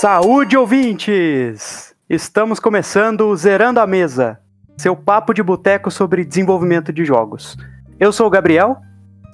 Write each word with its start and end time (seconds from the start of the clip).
Saúde, 0.00 0.56
ouvintes! 0.56 1.94
Estamos 2.08 2.58
começando 2.58 3.28
o 3.28 3.36
Zerando 3.36 3.80
a 3.80 3.86
Mesa, 3.86 4.40
seu 4.78 4.96
papo 4.96 5.34
de 5.34 5.42
boteco 5.42 5.90
sobre 5.90 6.24
desenvolvimento 6.24 6.90
de 6.90 7.04
jogos. 7.04 7.54
Eu 7.98 8.10
sou 8.10 8.26
o 8.26 8.30
Gabriel. 8.30 8.78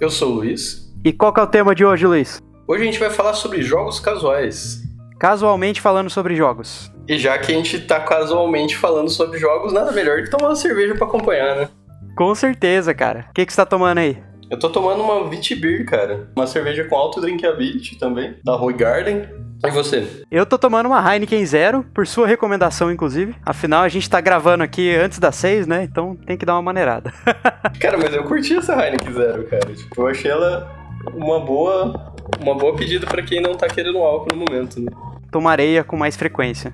Eu 0.01 0.11
sou 0.11 0.33
o 0.33 0.35
Luiz. 0.35 0.93
E 1.05 1.13
qual 1.13 1.33
que 1.33 1.39
é 1.39 1.45
o 1.45 1.47
tema 1.47 1.73
de 1.73 1.85
hoje, 1.85 2.05
Luiz? 2.05 2.43
Hoje 2.67 2.83
a 2.83 2.85
gente 2.85 2.99
vai 2.99 3.11
falar 3.11 3.35
sobre 3.35 3.63
jogos 3.63 4.01
casuais. 4.01 4.83
Casualmente 5.21 5.81
falando 5.81 6.11
sobre 6.11 6.35
jogos. 6.35 6.93
E 7.07 7.17
já 7.17 7.39
que 7.39 7.53
a 7.53 7.55
gente 7.55 7.83
tá 7.83 8.01
casualmente 8.01 8.77
falando 8.77 9.09
sobre 9.09 9.39
jogos, 9.39 9.73
nada 9.73 9.93
melhor 9.93 10.25
que 10.25 10.31
tomar 10.31 10.49
uma 10.49 10.57
cerveja 10.57 10.97
para 10.97 11.07
acompanhar, 11.07 11.55
né? 11.55 11.69
Com 12.17 12.35
certeza, 12.35 12.93
cara. 12.93 13.27
O 13.31 13.35
que, 13.35 13.47
que 13.47 13.53
você 13.53 13.57
tá 13.59 13.67
tomando 13.67 13.99
aí? 13.99 14.21
Eu 14.51 14.59
tô 14.59 14.69
tomando 14.69 15.01
uma 15.01 15.31
Vitibir, 15.31 15.87
cara. 15.87 16.29
Uma 16.35 16.49
cerveja 16.49 16.85
com 16.87 16.97
alto 16.97 17.21
drinkability 17.21 17.97
também, 18.01 18.35
da 18.45 18.57
Roy 18.57 18.75
Garden. 18.75 19.46
E 19.65 19.71
você? 19.71 20.25
Eu 20.31 20.45
tô 20.45 20.59
tomando 20.59 20.87
uma 20.87 21.13
Heineken 21.13 21.45
Zero, 21.45 21.85
por 21.95 22.07
sua 22.07 22.27
recomendação, 22.27 22.91
inclusive. 22.91 23.35
Afinal, 23.45 23.83
a 23.83 23.89
gente 23.89 24.09
tá 24.09 24.21
gravando 24.21 24.63
aqui 24.63 24.95
antes 24.95 25.19
das 25.19 25.37
seis, 25.37 25.67
né? 25.67 25.85
Então 25.85 26.15
tem 26.15 26.37
que 26.37 26.45
dar 26.45 26.55
uma 26.55 26.63
maneirada. 26.63 27.13
cara, 27.81 27.97
mas 27.99 28.15
eu 28.15 28.25
curti 28.25 28.57
essa 28.57 28.75
Heineken 28.75 29.13
Zero, 29.13 29.45
cara. 29.49 29.75
Tipo, 29.75 30.03
eu 30.03 30.07
achei 30.09 30.31
ela 30.31 30.71
uma 31.15 31.41
boa, 31.41 32.15
uma 32.41 32.55
boa 32.55 32.75
pedida 32.77 33.07
para 33.07 33.23
quem 33.23 33.41
não 33.41 33.55
tá 33.55 33.67
querendo 33.69 33.99
álcool 33.99 34.35
no 34.35 34.37
momento, 34.37 34.81
né? 34.81 34.91
Tomareia 35.31 35.83
com 35.83 35.97
mais 35.97 36.17
frequência. 36.17 36.73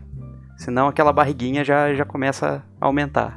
Senão 0.56 0.88
aquela 0.88 1.12
barriguinha 1.12 1.64
já, 1.64 1.94
já 1.94 2.04
começa 2.04 2.62
a 2.80 2.86
aumentar. 2.86 3.36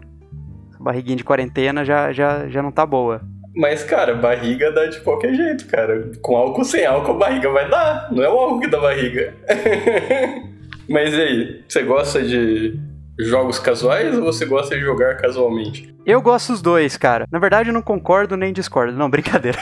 A 0.80 0.84
barriguinha 0.84 1.16
de 1.16 1.24
quarentena 1.24 1.84
já, 1.84 2.12
já, 2.12 2.48
já 2.48 2.62
não 2.62 2.72
tá 2.72 2.86
boa. 2.86 3.22
Mas, 3.56 3.84
cara, 3.84 4.14
barriga 4.14 4.72
dá 4.72 4.86
de 4.86 5.00
qualquer 5.00 5.34
jeito, 5.34 5.66
cara. 5.68 6.12
Com 6.22 6.36
álcool 6.36 6.60
ou 6.60 6.66
sem 6.66 6.86
álcool, 6.86 7.12
a 7.12 7.18
barriga 7.18 7.50
vai 7.50 7.70
dar. 7.70 8.12
Não 8.12 8.24
é 8.24 8.30
o 8.30 8.38
álcool 8.38 8.60
que 8.60 8.68
dá 8.68 8.80
barriga. 8.80 9.34
Mas 10.90 11.14
e 11.14 11.22
aí, 11.22 11.64
você 11.68 11.82
gosta 11.84 12.22
de 12.22 12.78
jogos 13.18 13.58
casuais 13.58 14.18
ou 14.18 14.26
você 14.26 14.46
gosta 14.46 14.76
de 14.76 14.82
jogar 14.82 15.16
casualmente? 15.16 15.96
Eu 16.06 16.22
gosto 16.22 16.52
dos 16.52 16.62
dois, 16.62 16.98
cara. 16.98 17.26
Na 17.32 17.40
verdade, 17.40 17.70
eu 17.70 17.74
não 17.74 17.82
concordo 17.82 18.36
nem 18.36 18.52
discordo. 18.52 18.98
Não, 18.98 19.10
brincadeira. 19.10 19.58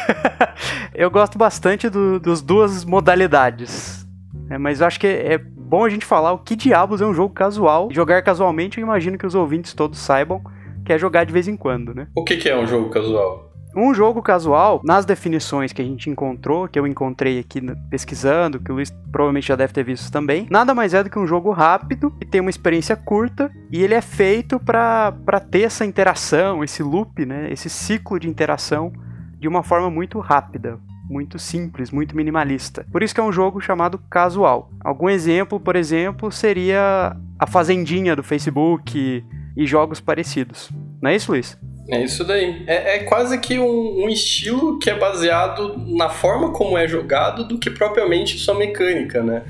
eu 0.94 1.10
gosto 1.12 1.38
bastante 1.38 1.88
do, 1.88 2.20
dos 2.20 2.42
duas 2.42 2.84
modalidades. 2.84 4.06
É, 4.50 4.58
mas 4.58 4.82
eu 4.82 4.88
acho 4.88 5.00
que 5.00 5.08
é 5.08 5.38
bom 5.38 5.86
a 5.86 5.90
gente 5.90 6.06
falar 6.06 6.34
o 6.34 6.40
que 6.40 6.56
diabos 6.56 7.00
é 7.00 7.06
um 7.06 7.14
jogo 7.14 7.34
casual. 7.34 7.90
Jogar 7.92 8.22
casualmente, 8.24 8.80
eu 8.80 8.84
imagino 8.84 9.18
que 9.18 9.26
os 9.26 9.36
ouvintes 9.36 9.74
todos 9.74 10.00
saibam 10.00 10.42
que 10.84 10.92
é 10.92 10.98
jogar 10.98 11.24
de 11.24 11.34
vez 11.34 11.48
em 11.48 11.56
quando, 11.56 11.94
né? 11.94 12.08
O 12.16 12.24
que, 12.24 12.38
que 12.38 12.50
é 12.50 12.58
um 12.58 12.68
jogo 12.68 12.90
casual? 12.90 13.53
Um 13.76 13.94
jogo 13.94 14.22
casual, 14.22 14.82
nas 14.84 15.04
definições 15.04 15.74
que 15.74 15.82
a 15.82 15.86
gente 15.86 16.10
encontrou, 16.10 16.68
que 16.68 16.78
eu 16.78 16.86
encontrei 16.86 17.40
aqui 17.40 17.60
pesquisando, 17.90 18.60
que 18.60 18.72
o 18.72 18.76
Luiz 18.76 18.92
provavelmente 19.12 19.48
já 19.48 19.56
deve 19.56 19.74
ter 19.74 19.84
visto 19.84 20.12
também, 20.12 20.48
nada 20.50 20.76
mais 20.76 20.94
é 20.94 21.04
do 21.04 21.10
que 21.10 21.18
um 21.18 21.26
jogo 21.26 21.52
rápido, 21.52 22.12
que 22.12 22.26
tem 22.26 22.40
uma 22.40 22.50
experiência 22.50 22.96
curta, 22.96 23.52
e 23.72 23.82
ele 23.82 23.94
é 23.96 24.02
feito 24.02 24.60
para 24.60 25.40
ter 25.50 25.64
essa 25.64 25.86
interação, 25.86 26.64
esse 26.64 26.84
loop, 26.84 27.26
né, 27.26 27.52
esse 27.52 27.70
ciclo 27.70 28.20
de 28.20 28.30
interação 28.30 28.94
de 29.40 29.48
uma 29.48 29.64
forma 29.64 29.90
muito 29.90 30.20
rápida, 30.20 30.80
muito 31.10 31.38
simples, 31.40 31.92
muito 31.92 32.16
minimalista. 32.16 32.86
Por 32.92 33.04
isso 33.04 33.14
que 33.14 33.20
é 33.20 33.24
um 33.24 33.32
jogo 33.32 33.60
chamado 33.60 33.98
casual. 34.10 34.72
Algum 34.80 35.10
exemplo, 35.10 35.60
por 35.60 35.76
exemplo, 35.76 36.32
seria 36.32 37.16
a 37.38 37.48
Fazendinha 37.48 38.16
do 38.16 38.24
Facebook 38.24 39.24
e 39.56 39.66
jogos 39.66 40.00
parecidos. 40.00 40.72
Não 41.02 41.10
é 41.10 41.16
isso, 41.16 41.32
Luiz? 41.32 41.58
É 41.90 42.02
isso 42.04 42.24
daí. 42.24 42.64
É, 42.66 42.98
é 42.98 43.00
quase 43.00 43.38
que 43.40 43.60
um, 43.60 44.04
um, 44.04 44.10
estilo 44.10 44.80
que 44.80 44.90
é 44.90 44.98
baseado 44.98 45.76
na 45.78 46.10
forma 46.10 46.52
como 46.52 46.78
é 46.78 46.88
jogado 46.88 47.46
do 47.46 47.60
que 47.60 47.70
propriamente 47.70 48.38
sua 48.40 48.54
mecânica, 48.54 49.22
né? 49.22 49.44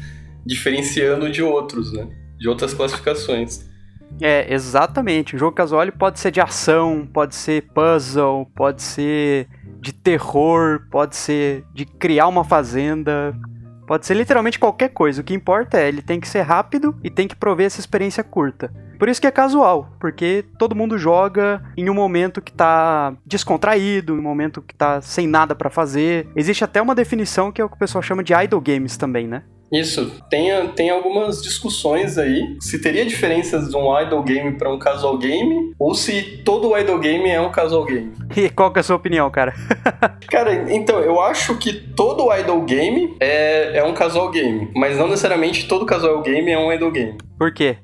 Diferenciando 0.45 1.29
de 1.29 1.43
outros, 1.43 1.93
né? 1.93 2.07
De 2.37 2.49
outras 2.49 2.73
classificações. 2.73 3.71
É, 4.21 4.51
exatamente. 4.51 5.35
O 5.35 5.39
jogo 5.39 5.55
casual 5.55 5.91
pode 5.91 6.19
ser 6.19 6.31
de 6.31 6.41
ação, 6.41 7.07
pode 7.11 7.35
ser 7.35 7.63
puzzle, 7.73 8.47
pode 8.55 8.81
ser 8.81 9.47
de 9.79 9.93
terror, 9.93 10.87
pode 10.89 11.15
ser 11.15 11.63
de 11.73 11.85
criar 11.85 12.27
uma 12.27 12.43
fazenda, 12.43 13.35
Pode 13.93 14.07
ser 14.07 14.15
literalmente 14.15 14.57
qualquer 14.57 14.89
coisa. 14.89 15.21
O 15.21 15.23
que 15.23 15.35
importa 15.35 15.79
é 15.79 15.87
ele 15.87 16.01
tem 16.01 16.19
que 16.19 16.27
ser 16.27 16.41
rápido 16.41 16.95
e 17.03 17.11
tem 17.11 17.27
que 17.27 17.35
prover 17.35 17.67
essa 17.67 17.79
experiência 17.79 18.23
curta. 18.23 18.73
Por 18.97 19.07
isso 19.07 19.21
que 19.21 19.27
é 19.27 19.29
casual, 19.29 19.93
porque 19.99 20.43
todo 20.57 20.75
mundo 20.75 20.97
joga 20.97 21.61
em 21.77 21.91
um 21.91 21.93
momento 21.93 22.41
que 22.41 22.51
tá 22.51 23.13
descontraído, 23.23 24.15
em 24.15 24.17
um 24.17 24.23
momento 24.23 24.63
que 24.63 24.73
tá 24.73 24.99
sem 24.99 25.27
nada 25.27 25.53
para 25.53 25.69
fazer. 25.69 26.27
Existe 26.35 26.63
até 26.63 26.81
uma 26.81 26.95
definição 26.95 27.51
que 27.51 27.61
é 27.61 27.63
o 27.63 27.69
que 27.69 27.75
o 27.75 27.77
pessoal 27.77 28.01
chama 28.01 28.23
de 28.23 28.33
idle 28.33 28.59
games 28.59 28.97
também, 28.97 29.27
né? 29.27 29.43
Isso, 29.73 30.11
tem, 30.29 30.67
tem 30.69 30.91
algumas 30.91 31.41
discussões 31.41 32.19
aí. 32.19 32.55
Se 32.61 32.79
teria 32.79 33.03
diferenças 33.03 33.69
de 33.69 33.75
um 33.75 33.99
idle 33.99 34.21
game 34.21 34.51
para 34.55 34.71
um 34.71 34.77
casual 34.77 35.17
game, 35.17 35.73
ou 35.79 35.95
se 35.95 36.43
todo 36.45 36.77
idle 36.77 36.99
game 36.99 37.27
é 37.27 37.41
um 37.41 37.49
casual 37.49 37.83
game. 37.83 38.13
E 38.37 38.49
qual 38.49 38.71
que 38.71 38.77
é 38.77 38.81
a 38.81 38.83
sua 38.83 38.95
opinião, 38.95 39.31
cara? 39.31 39.53
cara, 40.29 40.71
então, 40.71 40.99
eu 40.99 41.19
acho 41.19 41.57
que 41.57 41.73
todo 41.73 42.31
idle 42.31 42.61
game 42.61 43.17
é, 43.19 43.79
é 43.79 43.83
um 43.83 43.95
casual 43.95 44.29
game, 44.29 44.69
mas 44.75 44.97
não 44.97 45.07
necessariamente 45.07 45.67
todo 45.67 45.87
casual 45.87 46.21
game 46.21 46.51
é 46.51 46.57
um 46.57 46.71
idle 46.71 46.91
game. 46.91 47.17
Por 47.39 47.51
quê? 47.51 47.77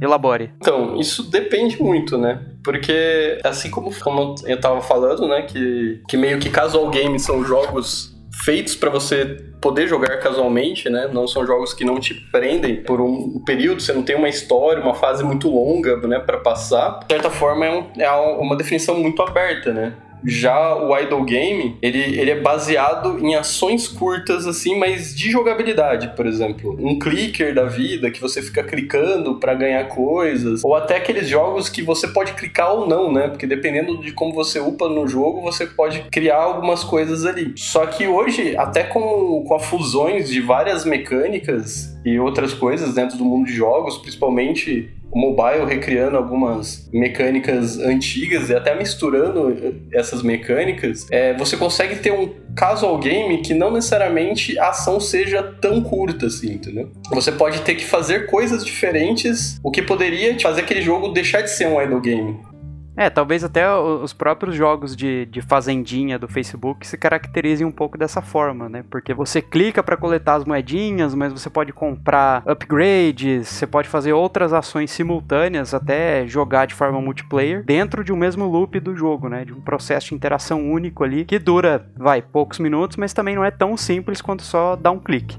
Elabore. 0.00 0.50
Então, 0.56 0.98
isso 0.98 1.30
depende 1.30 1.82
muito, 1.82 2.16
né? 2.16 2.40
Porque, 2.64 3.38
assim 3.44 3.70
como, 3.70 3.90
como 4.00 4.34
eu 4.46 4.58
tava 4.58 4.80
falando, 4.80 5.28
né? 5.28 5.42
Que, 5.42 6.02
que 6.08 6.16
meio 6.16 6.38
que 6.38 6.48
casual 6.48 6.90
games 6.90 7.22
são 7.22 7.44
jogos 7.44 8.09
feitos 8.32 8.74
para 8.74 8.90
você 8.90 9.36
poder 9.60 9.86
jogar 9.86 10.16
casualmente, 10.18 10.88
né? 10.88 11.08
Não 11.12 11.26
são 11.26 11.46
jogos 11.46 11.74
que 11.74 11.84
não 11.84 11.98
te 11.98 12.14
prendem 12.14 12.82
por 12.82 13.00
um 13.00 13.42
período, 13.44 13.82
você 13.82 13.92
não 13.92 14.02
tem 14.02 14.16
uma 14.16 14.28
história, 14.28 14.82
uma 14.82 14.94
fase 14.94 15.22
muito 15.22 15.48
longa, 15.48 15.96
né, 16.06 16.18
para 16.18 16.38
passar. 16.38 17.00
De 17.00 17.12
certa 17.12 17.30
forma 17.30 17.66
é, 17.66 17.70
um, 17.70 17.86
é 17.98 18.10
uma 18.10 18.56
definição 18.56 18.98
muito 18.98 19.20
aberta, 19.22 19.72
né? 19.72 19.94
Já 20.24 20.76
o 20.76 20.96
idle 20.98 21.24
game, 21.24 21.76
ele, 21.82 21.98
ele 21.98 22.30
é 22.30 22.40
baseado 22.40 23.18
em 23.18 23.34
ações 23.34 23.88
curtas, 23.88 24.46
assim, 24.46 24.78
mas 24.78 25.14
de 25.14 25.30
jogabilidade, 25.30 26.14
por 26.16 26.26
exemplo. 26.26 26.76
Um 26.78 26.98
clicker 26.98 27.54
da 27.54 27.64
vida, 27.64 28.10
que 28.10 28.20
você 28.20 28.42
fica 28.42 28.62
clicando 28.62 29.38
para 29.38 29.54
ganhar 29.54 29.84
coisas. 29.88 30.62
Ou 30.64 30.74
até 30.74 30.96
aqueles 30.96 31.28
jogos 31.28 31.68
que 31.68 31.82
você 31.82 32.08
pode 32.08 32.32
clicar 32.34 32.72
ou 32.72 32.86
não, 32.86 33.12
né? 33.12 33.28
Porque 33.28 33.46
dependendo 33.46 33.98
de 33.98 34.12
como 34.12 34.32
você 34.32 34.58
upa 34.60 34.88
no 34.88 35.06
jogo, 35.08 35.40
você 35.42 35.66
pode 35.66 36.04
criar 36.10 36.42
algumas 36.42 36.84
coisas 36.84 37.24
ali. 37.24 37.52
Só 37.56 37.86
que 37.86 38.06
hoje, 38.06 38.56
até 38.56 38.82
com, 38.82 39.44
com 39.46 39.54
a 39.54 39.60
fusões 39.60 40.28
de 40.28 40.40
várias 40.40 40.84
mecânicas 40.84 41.96
e 42.04 42.18
outras 42.18 42.52
coisas 42.52 42.94
dentro 42.94 43.16
do 43.16 43.24
mundo 43.24 43.46
de 43.46 43.52
jogos, 43.52 43.98
principalmente 43.98 44.90
mobile 45.14 45.64
recriando 45.66 46.16
algumas 46.16 46.88
mecânicas 46.92 47.78
antigas 47.78 48.50
e 48.50 48.54
até 48.54 48.74
misturando 48.76 49.56
essas 49.92 50.22
mecânicas, 50.22 51.06
é, 51.10 51.34
você 51.34 51.56
consegue 51.56 51.96
ter 51.96 52.12
um 52.12 52.28
casual 52.54 52.98
game 52.98 53.38
que 53.38 53.54
não 53.54 53.70
necessariamente 53.70 54.58
a 54.58 54.70
ação 54.70 55.00
seja 55.00 55.42
tão 55.42 55.82
curta 55.82 56.26
assim, 56.26 56.54
entendeu? 56.54 56.90
Você 57.12 57.32
pode 57.32 57.60
ter 57.62 57.74
que 57.74 57.84
fazer 57.84 58.26
coisas 58.26 58.64
diferentes, 58.64 59.58
o 59.62 59.70
que 59.70 59.82
poderia 59.82 60.38
fazer 60.38 60.62
aquele 60.62 60.82
jogo 60.82 61.08
deixar 61.08 61.42
de 61.42 61.50
ser 61.50 61.66
um 61.66 61.80
idle 61.80 62.00
game. 62.00 62.49
É, 63.00 63.08
talvez 63.08 63.42
até 63.42 63.66
os 63.74 64.12
próprios 64.12 64.54
jogos 64.54 64.94
de, 64.94 65.24
de 65.24 65.40
fazendinha 65.40 66.18
do 66.18 66.28
Facebook 66.28 66.86
se 66.86 66.98
caracterizem 66.98 67.66
um 67.66 67.72
pouco 67.72 67.96
dessa 67.96 68.20
forma, 68.20 68.68
né? 68.68 68.84
Porque 68.90 69.14
você 69.14 69.40
clica 69.40 69.82
para 69.82 69.96
coletar 69.96 70.34
as 70.34 70.44
moedinhas, 70.44 71.14
mas 71.14 71.32
você 71.32 71.48
pode 71.48 71.72
comprar 71.72 72.42
upgrades, 72.46 73.48
você 73.48 73.66
pode 73.66 73.88
fazer 73.88 74.12
outras 74.12 74.52
ações 74.52 74.90
simultâneas, 74.90 75.72
até 75.72 76.26
jogar 76.26 76.66
de 76.66 76.74
forma 76.74 77.00
multiplayer, 77.00 77.64
dentro 77.64 78.04
de 78.04 78.12
um 78.12 78.16
mesmo 78.16 78.44
loop 78.44 78.78
do 78.78 78.94
jogo, 78.94 79.30
né? 79.30 79.46
De 79.46 79.54
um 79.54 79.62
processo 79.62 80.08
de 80.08 80.14
interação 80.14 80.70
único 80.70 81.02
ali, 81.02 81.24
que 81.24 81.38
dura, 81.38 81.90
vai, 81.96 82.20
poucos 82.20 82.58
minutos, 82.58 82.98
mas 82.98 83.14
também 83.14 83.34
não 83.34 83.46
é 83.46 83.50
tão 83.50 83.78
simples 83.78 84.20
quanto 84.20 84.42
só 84.42 84.76
dar 84.76 84.90
um 84.90 84.98
clique. 84.98 85.38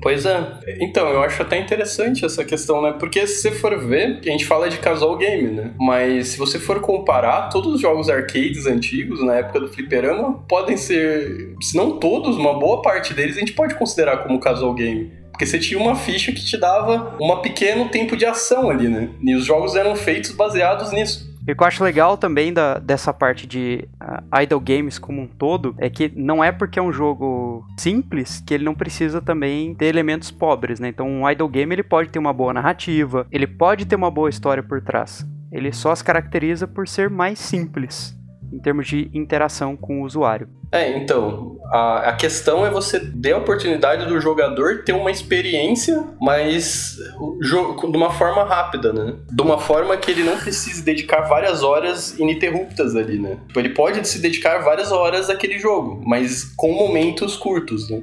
Pois 0.00 0.24
é. 0.24 0.58
Então, 0.80 1.08
eu 1.08 1.22
acho 1.22 1.42
até 1.42 1.58
interessante 1.58 2.24
essa 2.24 2.44
questão, 2.44 2.80
né? 2.80 2.94
Porque 2.98 3.26
se 3.26 3.42
você 3.42 3.50
for 3.52 3.78
ver, 3.78 4.20
a 4.24 4.30
gente 4.30 4.46
fala 4.46 4.68
de 4.68 4.78
casual 4.78 5.16
game, 5.16 5.48
né? 5.50 5.72
Mas 5.78 6.28
se 6.28 6.38
você 6.38 6.58
for 6.58 6.80
comparar, 6.80 7.48
todos 7.50 7.74
os 7.74 7.80
jogos 7.80 8.08
arcades 8.08 8.66
antigos, 8.66 9.22
na 9.22 9.36
época 9.36 9.60
do 9.60 9.68
fliperama, 9.68 10.42
podem 10.48 10.76
ser, 10.76 11.54
se 11.60 11.76
não 11.76 11.98
todos, 11.98 12.36
uma 12.36 12.58
boa 12.58 12.80
parte 12.80 13.12
deles 13.12 13.36
a 13.36 13.40
gente 13.40 13.52
pode 13.52 13.74
considerar 13.74 14.18
como 14.18 14.40
casual 14.40 14.74
game. 14.74 15.12
Porque 15.30 15.46
você 15.46 15.58
tinha 15.58 15.80
uma 15.80 15.94
ficha 15.94 16.32
que 16.32 16.44
te 16.44 16.56
dava 16.58 17.16
um 17.20 17.36
pequeno 17.36 17.88
tempo 17.88 18.16
de 18.16 18.26
ação 18.26 18.68
ali, 18.68 18.88
né? 18.88 19.08
E 19.22 19.34
os 19.34 19.44
jogos 19.44 19.74
eram 19.74 19.96
feitos 19.96 20.32
baseados 20.32 20.92
nisso. 20.92 21.29
O 21.42 21.44
que 21.44 21.62
eu 21.62 21.66
acho 21.66 21.82
legal 21.82 22.16
também 22.16 22.52
da, 22.52 22.78
dessa 22.78 23.12
parte 23.12 23.46
de 23.46 23.88
uh, 24.00 24.40
idle 24.40 24.60
games 24.60 24.98
como 24.98 25.22
um 25.22 25.26
todo 25.26 25.74
é 25.78 25.88
que 25.88 26.12
não 26.14 26.44
é 26.44 26.52
porque 26.52 26.78
é 26.78 26.82
um 26.82 26.92
jogo 26.92 27.66
simples 27.78 28.42
que 28.46 28.54
ele 28.54 28.64
não 28.64 28.74
precisa 28.74 29.20
também 29.20 29.74
ter 29.74 29.86
elementos 29.86 30.30
pobres, 30.30 30.78
né? 30.78 30.88
Então 30.88 31.08
um 31.08 31.28
idle 31.28 31.48
game 31.48 31.74
ele 31.74 31.82
pode 31.82 32.10
ter 32.10 32.18
uma 32.18 32.32
boa 32.32 32.52
narrativa, 32.52 33.26
ele 33.32 33.46
pode 33.46 33.86
ter 33.86 33.96
uma 33.96 34.10
boa 34.10 34.28
história 34.28 34.62
por 34.62 34.80
trás. 34.80 35.26
Ele 35.50 35.72
só 35.72 35.94
se 35.94 36.04
caracteriza 36.04 36.68
por 36.68 36.86
ser 36.86 37.10
mais 37.10 37.38
simples. 37.38 38.19
Em 38.52 38.58
termos 38.58 38.86
de 38.86 39.10
interação 39.14 39.76
com 39.76 40.02
o 40.02 40.04
usuário. 40.04 40.48
É, 40.72 40.96
então, 40.96 41.58
a, 41.66 42.10
a 42.10 42.12
questão 42.12 42.64
é 42.64 42.70
você 42.70 43.00
ter 43.00 43.32
a 43.32 43.38
oportunidade 43.38 44.06
do 44.06 44.20
jogador 44.20 44.84
ter 44.84 44.92
uma 44.92 45.10
experiência, 45.10 46.04
mas 46.20 46.96
de 47.40 47.96
uma 47.96 48.10
forma 48.10 48.44
rápida, 48.44 48.92
né? 48.92 49.16
De 49.30 49.42
uma 49.42 49.58
forma 49.58 49.96
que 49.96 50.10
ele 50.10 50.22
não 50.22 50.36
precise 50.38 50.82
dedicar 50.84 51.22
várias 51.22 51.62
horas 51.62 52.18
ininterruptas 52.18 52.94
ali, 52.94 53.18
né? 53.18 53.38
Tipo, 53.48 53.60
ele 53.60 53.70
pode 53.70 54.06
se 54.06 54.20
dedicar 54.20 54.58
várias 54.58 54.92
horas 54.92 55.28
àquele 55.28 55.58
jogo, 55.58 56.02
mas 56.06 56.44
com 56.56 56.72
momentos 56.72 57.36
curtos, 57.36 57.90
né? 57.90 58.02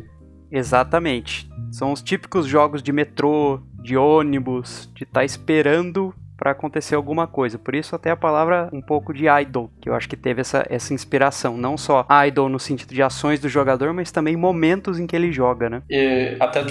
Exatamente. 0.51 1.49
São 1.71 1.91
os 1.91 2.01
típicos 2.01 2.45
jogos 2.45 2.81
de 2.81 2.91
metrô, 2.91 3.61
de 3.81 3.95
ônibus, 3.95 4.89
de 4.93 5.03
estar 5.03 5.21
tá 5.21 5.25
esperando 5.25 6.13
para 6.37 6.51
acontecer 6.51 6.95
alguma 6.95 7.27
coisa. 7.27 7.57
Por 7.57 7.75
isso 7.75 7.95
até 7.95 8.11
a 8.11 8.15
palavra 8.15 8.69
um 8.71 8.81
pouco 8.81 9.13
de 9.13 9.25
idol, 9.27 9.69
que 9.81 9.89
eu 9.89 9.93
acho 9.93 10.07
que 10.07 10.15
teve 10.15 10.41
essa, 10.41 10.65
essa 10.69 10.93
inspiração, 10.93 11.57
não 11.57 11.77
só 11.77 12.05
idol 12.27 12.47
no 12.47 12.59
sentido 12.59 12.93
de 12.93 13.01
ações 13.01 13.39
do 13.39 13.49
jogador, 13.49 13.93
mas 13.93 14.11
também 14.11 14.35
momentos 14.35 14.99
em 14.99 15.07
que 15.07 15.15
ele 15.15 15.31
joga, 15.31 15.69
né? 15.69 15.81
E 15.89 16.37
até 16.39 16.63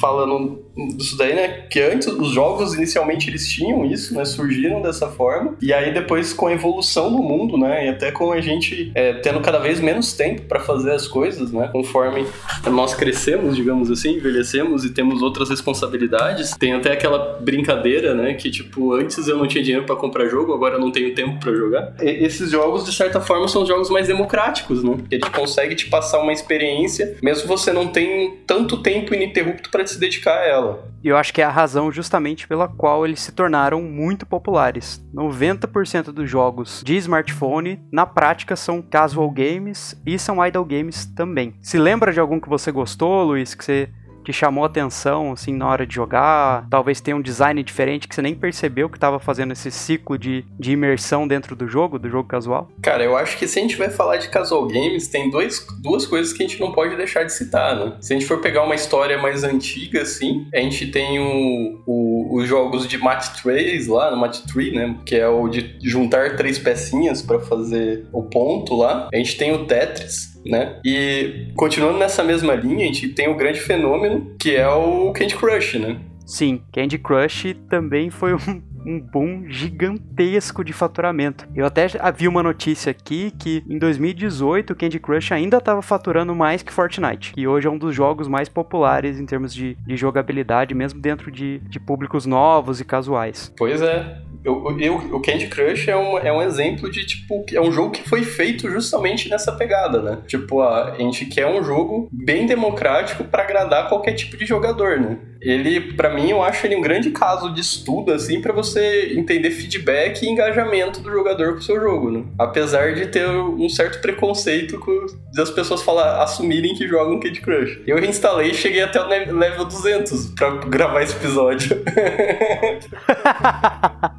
falando 0.00 0.64
disso 0.96 1.16
daí, 1.16 1.34
né, 1.34 1.48
que 1.70 1.80
antes 1.80 2.08
os 2.08 2.30
jogos 2.30 2.74
inicialmente 2.74 3.28
eles 3.28 3.48
tinham 3.48 3.84
isso, 3.84 4.14
né, 4.14 4.24
surgiram 4.24 4.80
dessa 4.80 5.08
forma, 5.08 5.56
e 5.60 5.72
aí 5.72 5.92
depois 5.92 6.32
com 6.32 6.46
a 6.46 6.52
evolução 6.52 7.12
do 7.12 7.22
mundo, 7.22 7.58
né, 7.58 7.86
e 7.86 7.88
até 7.88 8.10
com 8.10 8.32
a 8.32 8.40
gente 8.40 8.90
é, 8.94 9.14
tendo 9.14 9.40
cada 9.40 9.58
vez 9.58 9.80
menos 9.80 10.12
tempo 10.14 10.42
para 10.42 10.60
fazer 10.60 10.92
as 10.92 11.06
coisas, 11.06 11.52
né, 11.52 11.68
conforme 11.70 12.26
nós 12.70 12.94
crescemos, 12.94 13.54
digamos 13.54 13.90
assim, 13.90 14.16
envelhecemos 14.16 14.84
e 14.84 14.90
temos 14.90 15.22
outras 15.22 15.50
responsabilidades, 15.50 16.52
tem 16.52 16.72
até 16.72 16.92
aquela 16.92 17.38
brincadeira, 17.40 18.14
né, 18.14 18.34
que 18.34 18.50
tipo 18.50 18.92
antes 18.94 19.11
antes 19.12 19.28
eu 19.28 19.36
não 19.36 19.46
tinha 19.46 19.62
dinheiro 19.62 19.84
para 19.84 19.96
comprar 19.96 20.26
jogo, 20.28 20.52
agora 20.52 20.74
eu 20.74 20.80
não 20.80 20.90
tenho 20.90 21.14
tempo 21.14 21.38
para 21.38 21.52
jogar. 21.52 21.94
E 22.00 22.24
esses 22.24 22.50
jogos, 22.50 22.84
de 22.84 22.92
certa 22.92 23.20
forma, 23.20 23.46
são 23.48 23.66
jogos 23.66 23.90
mais 23.90 24.06
democráticos, 24.06 24.82
né? 24.82 24.96
Ele 25.10 25.28
consegue 25.30 25.74
te 25.74 25.88
passar 25.88 26.20
uma 26.20 26.32
experiência, 26.32 27.16
mesmo 27.22 27.46
você 27.46 27.72
não 27.72 27.88
tem 27.88 28.38
tanto 28.46 28.82
tempo 28.82 29.14
ininterrupto 29.14 29.70
para 29.70 29.86
se 29.86 29.98
dedicar 29.98 30.38
a 30.38 30.46
ela. 30.46 30.92
E 31.02 31.08
eu 31.08 31.16
acho 31.16 31.34
que 31.34 31.42
é 31.42 31.44
a 31.44 31.50
razão 31.50 31.90
justamente 31.90 32.46
pela 32.46 32.68
qual 32.68 33.04
eles 33.04 33.20
se 33.20 33.32
tornaram 33.32 33.82
muito 33.82 34.24
populares. 34.24 35.04
90% 35.14 36.12
dos 36.12 36.30
jogos 36.30 36.82
de 36.84 36.96
smartphone, 36.96 37.80
na 37.92 38.06
prática, 38.06 38.54
são 38.54 38.80
casual 38.80 39.28
games 39.30 40.00
e 40.06 40.18
são 40.18 40.44
idle 40.44 40.64
games 40.64 41.04
também. 41.06 41.54
Se 41.60 41.76
lembra 41.76 42.12
de 42.12 42.20
algum 42.20 42.38
que 42.38 42.48
você 42.48 42.70
gostou, 42.70 43.24
Luiz, 43.24 43.54
que 43.54 43.64
você 43.64 43.88
que 44.22 44.32
chamou 44.32 44.64
atenção, 44.64 45.32
assim, 45.32 45.52
na 45.52 45.68
hora 45.68 45.86
de 45.86 45.94
jogar? 45.94 46.66
Talvez 46.70 47.00
tenha 47.00 47.16
um 47.16 47.22
design 47.22 47.62
diferente 47.62 48.08
que 48.08 48.14
você 48.14 48.22
nem 48.22 48.34
percebeu 48.34 48.88
que 48.88 48.96
estava 48.96 49.18
fazendo 49.18 49.52
esse 49.52 49.70
ciclo 49.70 50.18
de, 50.18 50.44
de 50.58 50.72
imersão 50.72 51.26
dentro 51.26 51.54
do 51.54 51.68
jogo, 51.68 51.98
do 51.98 52.08
jogo 52.08 52.28
casual? 52.28 52.70
Cara, 52.82 53.02
eu 53.02 53.16
acho 53.16 53.36
que 53.38 53.46
se 53.46 53.58
a 53.58 53.62
gente 53.62 53.76
vai 53.76 53.90
falar 53.90 54.16
de 54.16 54.28
casual 54.28 54.66
games, 54.66 55.08
tem 55.08 55.30
dois, 55.30 55.66
duas 55.80 56.06
coisas 56.06 56.32
que 56.32 56.42
a 56.42 56.46
gente 56.46 56.60
não 56.60 56.72
pode 56.72 56.96
deixar 56.96 57.24
de 57.24 57.32
citar, 57.32 57.76
né? 57.76 57.96
Se 58.00 58.12
a 58.12 58.18
gente 58.18 58.26
for 58.26 58.40
pegar 58.40 58.62
uma 58.62 58.74
história 58.74 59.18
mais 59.18 59.44
antiga, 59.44 60.02
assim, 60.02 60.46
a 60.54 60.58
gente 60.58 60.86
tem 60.90 61.18
o, 61.18 61.82
o, 61.86 62.38
os 62.38 62.48
jogos 62.48 62.86
de 62.86 62.98
Match 62.98 63.42
3 63.42 63.86
lá, 63.88 64.10
no 64.10 64.16
Match 64.16 64.40
3, 64.52 64.72
né? 64.72 64.96
Que 65.04 65.16
é 65.16 65.28
o 65.28 65.48
de 65.48 65.78
juntar 65.82 66.36
três 66.36 66.58
pecinhas 66.58 67.22
para 67.22 67.40
fazer 67.40 68.06
o 68.12 68.22
ponto 68.22 68.76
lá. 68.76 69.08
A 69.12 69.16
gente 69.16 69.36
tem 69.36 69.52
o 69.52 69.66
Tetris, 69.66 70.31
né? 70.44 70.76
E 70.84 71.48
continuando 71.56 71.98
nessa 71.98 72.22
mesma 72.22 72.54
linha, 72.54 72.84
a 72.84 72.86
gente 72.86 73.08
tem 73.08 73.28
o 73.28 73.36
grande 73.36 73.60
fenômeno 73.60 74.34
que 74.38 74.54
é 74.54 74.68
o 74.68 75.12
Candy 75.12 75.36
Crush, 75.36 75.78
né? 75.78 76.00
Sim, 76.26 76.62
Candy 76.72 76.98
Crush 76.98 77.54
também 77.68 78.10
foi 78.10 78.34
um, 78.34 78.62
um 78.86 79.00
boom 79.00 79.44
gigantesco 79.48 80.64
de 80.64 80.72
faturamento. 80.72 81.46
Eu 81.54 81.66
até 81.66 81.86
vi 82.16 82.28
uma 82.28 82.42
notícia 82.42 82.90
aqui 82.90 83.32
que 83.38 83.62
em 83.68 83.78
2018 83.78 84.72
o 84.72 84.76
Candy 84.76 84.98
Crush 84.98 85.32
ainda 85.32 85.58
estava 85.58 85.82
faturando 85.82 86.34
mais 86.34 86.62
que 86.62 86.72
Fortnite, 86.72 87.32
que 87.32 87.46
hoje 87.46 87.66
é 87.66 87.70
um 87.70 87.78
dos 87.78 87.94
jogos 87.94 88.28
mais 88.28 88.48
populares 88.48 89.18
em 89.18 89.26
termos 89.26 89.54
de, 89.54 89.76
de 89.86 89.96
jogabilidade, 89.96 90.74
mesmo 90.74 91.00
dentro 91.00 91.30
de, 91.30 91.58
de 91.60 91.80
públicos 91.80 92.26
novos 92.26 92.80
e 92.80 92.84
casuais. 92.84 93.52
Pois 93.56 93.80
é, 93.82 94.22
eu, 94.44 94.76
eu, 94.78 94.96
o 94.96 95.20
Candy 95.20 95.46
Crush 95.46 95.88
é 95.88 95.96
um, 95.96 96.18
é 96.18 96.32
um 96.32 96.42
exemplo 96.42 96.90
de, 96.90 97.06
tipo, 97.06 97.44
é 97.52 97.60
um 97.60 97.70
jogo 97.70 97.90
que 97.90 98.08
foi 98.08 98.24
feito 98.24 98.68
justamente 98.70 99.28
nessa 99.28 99.52
pegada, 99.52 100.02
né? 100.02 100.18
Tipo, 100.26 100.62
a, 100.62 100.96
gente 100.98 101.26
quer 101.26 101.46
um 101.46 101.62
jogo 101.62 102.08
bem 102.12 102.46
democrático 102.46 103.24
para 103.24 103.42
agradar 103.42 103.88
qualquer 103.88 104.12
tipo 104.12 104.36
de 104.36 104.44
jogador, 104.44 104.98
né? 104.98 105.18
Ele, 105.40 105.92
para 105.94 106.14
mim, 106.14 106.30
eu 106.30 106.42
acho 106.42 106.64
ele 106.66 106.76
um 106.76 106.80
grande 106.80 107.10
caso 107.10 107.52
de 107.52 107.60
estudo, 107.60 108.12
assim, 108.12 108.40
para 108.40 108.52
você 108.52 109.12
entender 109.16 109.50
feedback 109.50 110.22
e 110.22 110.28
engajamento 110.28 111.00
do 111.00 111.10
jogador 111.10 111.54
com 111.54 111.58
o 111.58 111.62
seu 111.62 111.80
jogo, 111.80 112.10
né? 112.10 112.24
Apesar 112.38 112.94
de 112.94 113.06
ter 113.06 113.28
um 113.28 113.68
certo 113.68 114.00
preconceito 114.00 114.78
com, 114.78 115.06
das 115.34 115.50
pessoas 115.50 115.82
falar, 115.82 116.22
assumirem 116.22 116.74
que 116.74 116.86
jogam 116.86 117.18
Candy 117.18 117.40
Crush. 117.40 117.80
Eu 117.86 117.98
reinstalei 117.98 118.50
e 118.50 118.54
cheguei 118.54 118.82
até 118.82 119.00
o 119.00 119.08
level 119.08 119.64
200 119.64 120.26
para 120.26 120.50
gravar 120.66 121.02
esse 121.02 121.16
episódio. 121.16 121.82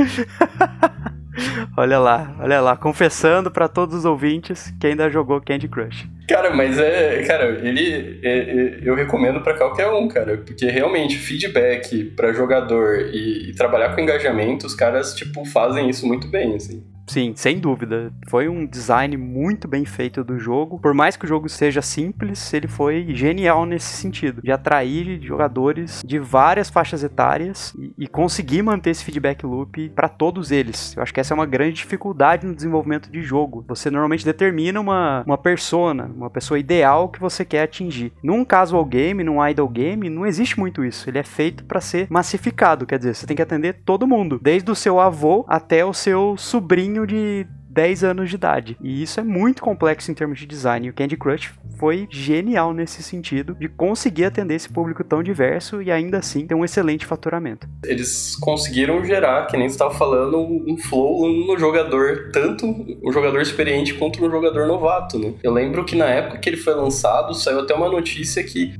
olha 1.76 1.98
lá, 1.98 2.36
olha 2.40 2.60
lá, 2.60 2.76
confessando 2.76 3.50
para 3.50 3.68
todos 3.68 3.94
os 3.94 4.04
ouvintes 4.04 4.72
que 4.80 4.86
ainda 4.86 5.10
jogou 5.10 5.40
Candy 5.40 5.68
Crush. 5.68 6.08
Cara, 6.28 6.54
mas 6.54 6.78
é, 6.78 7.22
cara, 7.24 7.60
ele 7.66 8.20
é, 8.22 8.38
é, 8.38 8.80
eu 8.84 8.94
recomendo 8.94 9.40
para 9.40 9.56
qualquer 9.56 9.88
um, 9.88 10.06
cara, 10.08 10.38
porque 10.38 10.66
realmente 10.66 11.16
feedback 11.16 12.04
para 12.16 12.32
jogador 12.32 13.00
e, 13.12 13.50
e, 13.50 13.54
trabalhar 13.54 13.94
com 13.94 14.00
engajamento, 14.00 14.66
os 14.66 14.74
caras 14.74 15.14
tipo 15.14 15.44
fazem 15.44 15.88
isso 15.88 16.06
muito 16.06 16.28
bem, 16.28 16.54
assim. 16.54 16.84
Sim, 17.10 17.32
sem 17.34 17.58
dúvida. 17.58 18.12
Foi 18.28 18.48
um 18.48 18.64
design 18.64 19.16
muito 19.16 19.66
bem 19.66 19.84
feito 19.84 20.22
do 20.22 20.38
jogo. 20.38 20.78
Por 20.78 20.94
mais 20.94 21.16
que 21.16 21.24
o 21.24 21.28
jogo 21.28 21.48
seja 21.48 21.82
simples, 21.82 22.54
ele 22.54 22.68
foi 22.68 23.04
genial 23.08 23.66
nesse 23.66 23.96
sentido, 23.96 24.40
de 24.40 24.52
atrair 24.52 25.20
jogadores 25.20 26.04
de 26.06 26.20
várias 26.20 26.70
faixas 26.70 27.02
etárias 27.02 27.74
e, 27.76 27.92
e 27.98 28.06
conseguir 28.06 28.62
manter 28.62 28.90
esse 28.90 29.04
feedback 29.04 29.44
loop 29.44 29.88
para 29.88 30.08
todos 30.08 30.52
eles. 30.52 30.96
Eu 30.96 31.02
acho 31.02 31.12
que 31.12 31.18
essa 31.18 31.34
é 31.34 31.36
uma 31.36 31.46
grande 31.46 31.78
dificuldade 31.78 32.46
no 32.46 32.54
desenvolvimento 32.54 33.10
de 33.10 33.20
jogo. 33.22 33.64
Você 33.66 33.90
normalmente 33.90 34.24
determina 34.24 34.80
uma, 34.80 35.24
uma 35.26 35.36
persona, 35.36 36.08
uma 36.14 36.30
pessoa 36.30 36.60
ideal 36.60 37.08
que 37.08 37.18
você 37.18 37.44
quer 37.44 37.62
atingir. 37.64 38.12
Num 38.22 38.44
casual 38.44 38.84
game, 38.84 39.24
num 39.24 39.44
idle 39.44 39.68
game, 39.68 40.08
não 40.08 40.24
existe 40.24 40.60
muito 40.60 40.84
isso. 40.84 41.10
Ele 41.10 41.18
é 41.18 41.24
feito 41.24 41.64
para 41.64 41.80
ser 41.80 42.06
massificado, 42.08 42.86
quer 42.86 42.98
dizer, 42.98 43.16
você 43.16 43.26
tem 43.26 43.34
que 43.34 43.42
atender 43.42 43.80
todo 43.84 44.06
mundo, 44.06 44.38
desde 44.40 44.70
o 44.70 44.76
seu 44.76 45.00
avô 45.00 45.44
até 45.48 45.84
o 45.84 45.92
seu 45.92 46.36
sobrinho 46.36 46.99
de 47.06 47.46
10 47.70 48.02
anos 48.02 48.28
de 48.28 48.34
idade. 48.34 48.76
E 48.82 49.02
isso 49.02 49.20
é 49.20 49.22
muito 49.22 49.62
complexo 49.62 50.10
em 50.10 50.14
termos 50.14 50.38
de 50.38 50.46
design. 50.46 50.90
O 50.90 50.92
Candy 50.92 51.16
Crush 51.16 51.52
foi 51.78 52.06
genial 52.10 52.74
nesse 52.74 53.02
sentido 53.02 53.54
de 53.54 53.68
conseguir 53.68 54.24
atender 54.24 54.56
esse 54.56 54.68
público 54.68 55.04
tão 55.04 55.22
diverso 55.22 55.80
e 55.80 55.90
ainda 55.90 56.18
assim 56.18 56.46
ter 56.46 56.54
um 56.54 56.64
excelente 56.64 57.06
faturamento. 57.06 57.68
Eles 57.84 58.34
conseguiram 58.36 59.02
gerar, 59.04 59.46
que 59.46 59.56
nem 59.56 59.68
você 59.68 59.74
estava 59.74 59.94
falando, 59.94 60.38
um 60.38 60.76
flow 60.76 61.28
no 61.46 61.56
jogador, 61.58 62.30
tanto 62.32 62.66
um 62.66 63.12
jogador 63.12 63.40
experiente 63.40 63.94
quanto 63.94 64.24
um 64.24 64.30
jogador 64.30 64.66
novato, 64.66 65.18
né? 65.18 65.32
Eu 65.42 65.52
lembro 65.52 65.84
que 65.84 65.94
na 65.94 66.06
época 66.06 66.38
que 66.38 66.48
ele 66.48 66.56
foi 66.56 66.74
lançado, 66.74 67.34
saiu 67.34 67.60
até 67.60 67.72
uma 67.72 67.88
notícia 67.88 68.42
que 68.42 68.74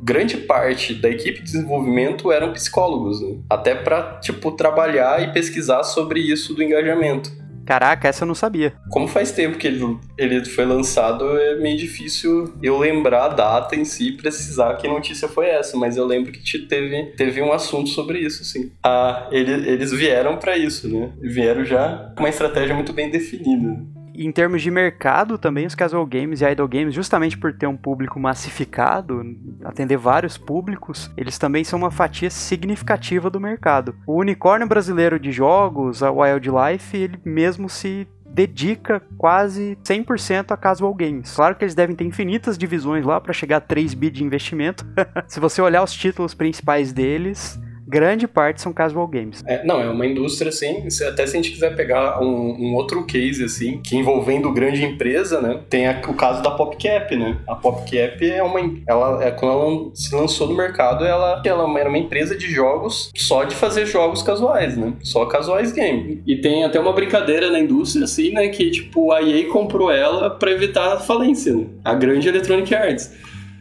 grande 0.00 0.36
parte 0.36 0.94
da 0.94 1.10
equipe 1.10 1.40
de 1.40 1.44
desenvolvimento 1.44 2.30
eram 2.30 2.52
psicólogos, 2.52 3.20
né? 3.20 3.38
Até 3.50 3.74
para 3.74 4.20
tipo 4.20 4.52
trabalhar 4.52 5.22
e 5.22 5.32
pesquisar 5.32 5.82
sobre 5.82 6.20
isso 6.20 6.54
do 6.54 6.62
engajamento. 6.62 7.41
Caraca, 7.64 8.08
essa 8.08 8.24
eu 8.24 8.28
não 8.28 8.34
sabia. 8.34 8.72
Como 8.90 9.06
faz 9.08 9.32
tempo 9.32 9.58
que 9.58 9.66
ele, 9.66 9.98
ele 10.18 10.44
foi 10.44 10.64
lançado, 10.64 11.36
é 11.38 11.56
meio 11.56 11.76
difícil 11.76 12.52
eu 12.62 12.78
lembrar 12.78 13.24
a 13.24 13.28
data 13.28 13.76
em 13.76 13.84
si, 13.84 14.12
precisar 14.12 14.76
que 14.76 14.88
notícia 14.88 15.28
foi 15.28 15.46
essa, 15.46 15.76
mas 15.76 15.96
eu 15.96 16.06
lembro 16.06 16.32
que 16.32 16.58
teve, 16.66 17.04
teve 17.16 17.42
um 17.42 17.52
assunto 17.52 17.88
sobre 17.88 18.18
isso, 18.18 18.44
sim. 18.44 18.70
Ah, 18.84 19.28
ele, 19.30 19.68
eles 19.68 19.92
vieram 19.92 20.36
para 20.36 20.56
isso, 20.56 20.88
né? 20.88 21.12
Vieram 21.20 21.64
já 21.64 22.12
com 22.16 22.22
uma 22.22 22.28
estratégia 22.28 22.74
muito 22.74 22.92
bem 22.92 23.10
definida 23.10 23.91
em 24.14 24.30
termos 24.32 24.62
de 24.62 24.70
mercado 24.70 25.38
também, 25.38 25.66
os 25.66 25.74
casual 25.74 26.06
games 26.06 26.40
e 26.40 26.44
idle 26.44 26.68
games, 26.68 26.94
justamente 26.94 27.36
por 27.36 27.52
ter 27.52 27.66
um 27.66 27.76
público 27.76 28.18
massificado, 28.18 29.22
atender 29.64 29.96
vários 29.96 30.36
públicos, 30.36 31.10
eles 31.16 31.38
também 31.38 31.64
são 31.64 31.78
uma 31.78 31.90
fatia 31.90 32.30
significativa 32.30 33.30
do 33.30 33.40
mercado. 33.40 33.94
O 34.06 34.20
unicórnio 34.20 34.68
brasileiro 34.68 35.18
de 35.18 35.32
jogos, 35.32 36.02
a 36.02 36.10
Wildlife, 36.10 36.96
ele 36.96 37.18
mesmo 37.24 37.68
se 37.68 38.06
dedica 38.32 39.02
quase 39.18 39.76
100% 39.84 40.52
a 40.52 40.56
casual 40.56 40.94
games. 40.94 41.34
Claro 41.34 41.54
que 41.54 41.64
eles 41.64 41.74
devem 41.74 41.94
ter 41.94 42.04
infinitas 42.04 42.56
divisões 42.56 43.04
lá 43.04 43.20
para 43.20 43.32
chegar 43.32 43.58
a 43.58 43.60
3 43.60 43.92
bi 43.94 44.10
de 44.10 44.24
investimento. 44.24 44.86
Se 45.28 45.38
você 45.38 45.60
olhar 45.60 45.82
os 45.82 45.92
títulos 45.92 46.32
principais 46.32 46.92
deles, 46.92 47.60
grande 47.92 48.26
parte 48.26 48.62
são 48.62 48.72
casual 48.72 49.06
games. 49.06 49.42
É, 49.46 49.62
não, 49.64 49.78
é 49.78 49.88
uma 49.88 50.06
indústria, 50.06 50.48
assim, 50.48 50.88
até 51.06 51.26
se 51.26 51.36
a 51.36 51.42
gente 51.42 51.50
quiser 51.50 51.76
pegar 51.76 52.22
um, 52.22 52.56
um 52.58 52.74
outro 52.74 53.04
case, 53.04 53.44
assim, 53.44 53.82
que 53.84 53.94
envolvendo 53.94 54.50
grande 54.50 54.82
empresa, 54.82 55.42
né, 55.42 55.60
tem 55.68 55.86
a, 55.86 56.00
o 56.08 56.14
caso 56.14 56.42
da 56.42 56.50
PopCap, 56.50 57.14
né? 57.14 57.38
A 57.46 57.54
PopCap 57.54 58.24
é 58.24 58.42
uma, 58.42 58.60
ela, 58.88 59.22
é, 59.22 59.30
quando 59.30 59.52
ela 59.52 59.90
se 59.94 60.14
lançou 60.14 60.48
no 60.48 60.56
mercado, 60.56 61.04
ela, 61.04 61.42
ela 61.44 61.78
era 61.78 61.88
uma 61.88 61.98
empresa 61.98 62.34
de 62.34 62.50
jogos 62.50 63.10
só 63.14 63.44
de 63.44 63.54
fazer 63.54 63.84
jogos 63.84 64.22
casuais, 64.22 64.76
né? 64.76 64.94
Só 65.02 65.26
casuais 65.26 65.70
game. 65.72 66.22
E 66.26 66.36
tem 66.36 66.64
até 66.64 66.80
uma 66.80 66.94
brincadeira 66.94 67.50
na 67.50 67.60
indústria, 67.60 68.04
assim, 68.04 68.32
né, 68.32 68.48
que, 68.48 68.70
tipo, 68.70 69.12
a 69.12 69.22
EA 69.22 69.48
comprou 69.50 69.90
ela 69.90 70.30
para 70.30 70.50
evitar 70.50 70.94
a 70.94 70.98
falência, 70.98 71.54
né? 71.54 71.66
A 71.84 71.94
grande 71.94 72.28
Electronic 72.28 72.74
Arts. 72.74 73.12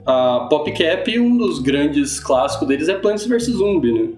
A 0.06 0.48
PopCap, 0.50 1.20
um 1.20 1.38
dos 1.38 1.60
grandes 1.60 2.20
clássicos 2.20 2.68
deles 2.68 2.90
é 2.90 2.96
Plants 2.96 3.26
vs 3.26 3.46
Zombi, 3.46 3.94
né? 3.94 4.10